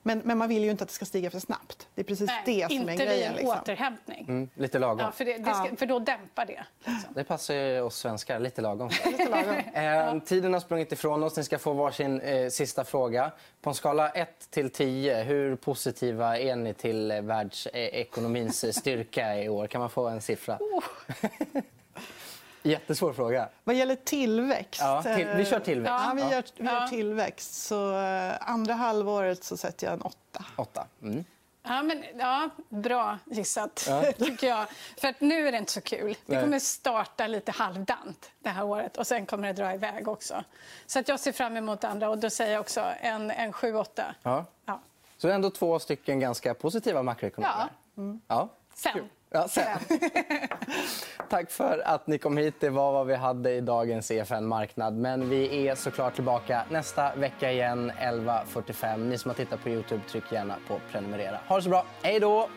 men, 0.03 0.23
men, 0.25 0.39
man 0.39 0.49
vill 0.49 0.65
ju 0.65 0.71
inte 0.71 0.85
att 0.85 0.89
det 0.89 0.95
ska 0.95 1.05
stiga 1.05 1.31
för 1.31 1.39
snabbt. 1.39 1.89
Det 1.95 2.01
är 2.01 2.05
precis 2.05 2.27
Nej, 2.27 2.43
det 2.47 2.77
som 2.77 2.89
är 2.89 2.97
grejen. 2.97 3.01
Inte 3.01 3.15
vid 3.15 3.25
en 3.25 3.35
liksom. 3.35 3.59
återhämtning. 3.59 4.25
Mm, 4.29 4.49
lite 4.55 4.79
lagom. 4.79 4.99
Ja, 4.99 5.13
för, 5.13 5.25
det, 5.25 5.39
det 5.39 5.55
ska, 5.55 5.77
för 5.77 5.87
då 5.87 5.99
dämpar 5.99 6.47
det. 6.47 6.65
Liksom. 6.85 7.15
Det 7.15 7.25
passar 7.25 7.55
ju 7.55 7.81
oss 7.81 7.97
svenskar. 7.97 8.39
Lite 8.39 8.61
lagom. 8.61 8.91
lite 9.05 9.29
lagom. 9.29 9.55
eh, 10.19 10.23
tiden 10.23 10.53
har 10.53 10.61
sprungit 10.61 10.93
ifrån 10.93 11.23
oss. 11.23 11.37
Ni 11.37 11.45
ska 11.45 11.59
få 11.59 11.73
varsin 11.73 12.21
eh, 12.21 12.49
sista 12.49 12.85
fråga. 12.85 13.33
På 13.61 13.71
en 13.71 13.75
skala 13.75 14.09
1 14.09 14.51
till 14.51 14.71
10, 14.71 15.23
hur 15.23 15.57
positiva 15.57 16.39
är 16.39 16.57
ni 16.57 16.75
till 16.75 17.11
eh, 17.11 17.23
världsekonomins 17.83 18.77
styrka 18.77 19.43
i 19.43 19.49
år? 19.49 19.67
Kan 19.67 19.81
man 19.81 19.91
få 19.91 20.09
en 20.09 20.21
siffra? 20.21 20.59
Oh. 20.61 20.85
Jättesvår 22.63 23.13
fråga. 23.13 23.49
Vad 23.65 23.77
gäller 23.77 23.97
tillväxt... 23.97 24.81
Ja, 24.81 25.03
till, 25.03 25.29
vi 25.37 25.45
kör 25.45 25.61
tillväxt. 25.61 26.05
Ja, 26.07 26.13
vi 26.17 26.23
gör, 26.23 26.45
vi 26.57 26.65
gör 26.65 26.87
tillväxt. 26.87 27.55
Så 27.55 27.99
eh, 27.99 28.51
andra 28.51 28.75
halvåret 28.75 29.45
så 29.45 29.57
sätter 29.57 29.87
jag 29.87 29.95
en 29.95 30.03
åtta. 30.03 30.45
åtta. 30.57 30.87
Mm. 31.03 31.25
Ja, 31.63 31.83
men, 31.83 32.05
ja, 32.19 32.51
bra 32.69 33.19
gissat, 33.25 33.85
ja. 33.89 34.13
tycker 34.19 34.47
jag. 34.47 34.67
För 34.97 35.09
att 35.09 35.21
nu 35.21 35.49
är 35.49 35.53
det 35.53 35.59
inte 35.59 35.73
så 35.73 35.81
kul. 35.81 36.17
Det 36.27 36.41
kommer 36.41 36.59
starta 36.59 37.27
lite 37.27 37.53
halvdant 37.53 38.31
det 38.39 38.49
här 38.49 38.65
året 38.65 38.97
och 38.97 39.07
sen 39.07 39.27
kommer 39.27 39.47
det 39.49 39.53
dra 39.53 39.75
iväg 39.75 40.09
också. 40.09 40.45
Så 40.87 40.99
att 40.99 41.09
jag 41.09 41.21
ser 41.21 41.33
fram 41.33 41.57
emot 41.57 41.85
andra 41.85 42.11
och 42.11 42.19
då 42.19 42.31
säger 42.31 42.53
jag 42.53 42.61
också 42.61 42.85
en, 43.01 43.31
en 43.31 43.53
7-8. 43.53 44.03
Ja. 44.23 44.45
Så 45.23 45.29
ändå 45.29 45.51
två 45.51 45.79
stycken 45.79 46.21
ganska 46.21 46.55
positiva 46.55 47.03
makroekonomer. 47.03 47.55
Ja. 47.95 48.03
Mm. 48.03 48.21
ja. 48.29 48.49
Sen. 48.75 49.09
Ja, 49.31 49.49
sen. 49.49 49.79
Tack 51.31 51.51
för 51.51 51.83
att 51.87 52.07
ni 52.07 52.19
kom 52.19 52.37
hit. 52.37 52.55
Det 52.61 52.71
var 52.71 52.93
vad 52.93 53.07
vi 53.07 53.15
hade 53.15 53.53
i 53.53 53.61
dagens 53.61 54.11
EFN 54.11 54.45
Marknad. 54.45 54.95
Men 54.95 55.29
vi 55.29 55.69
är 55.69 55.75
såklart 55.75 56.15
tillbaka 56.15 56.65
nästa 56.71 57.15
vecka 57.15 57.53
igen 57.53 57.93
11.45. 57.93 58.97
Ni 58.97 59.19
som 59.19 59.29
har 59.29 59.37
tittat 59.37 59.63
på 59.63 59.69
Youtube, 59.69 60.03
tryck 60.09 60.33
gärna 60.33 60.57
på 60.69 60.81
prenumerera. 60.91 61.41
Ha 61.49 61.57
det 61.57 61.63
så 61.63 61.69
bra. 61.69 61.87
Hej 62.03 62.21
då! 62.21 62.49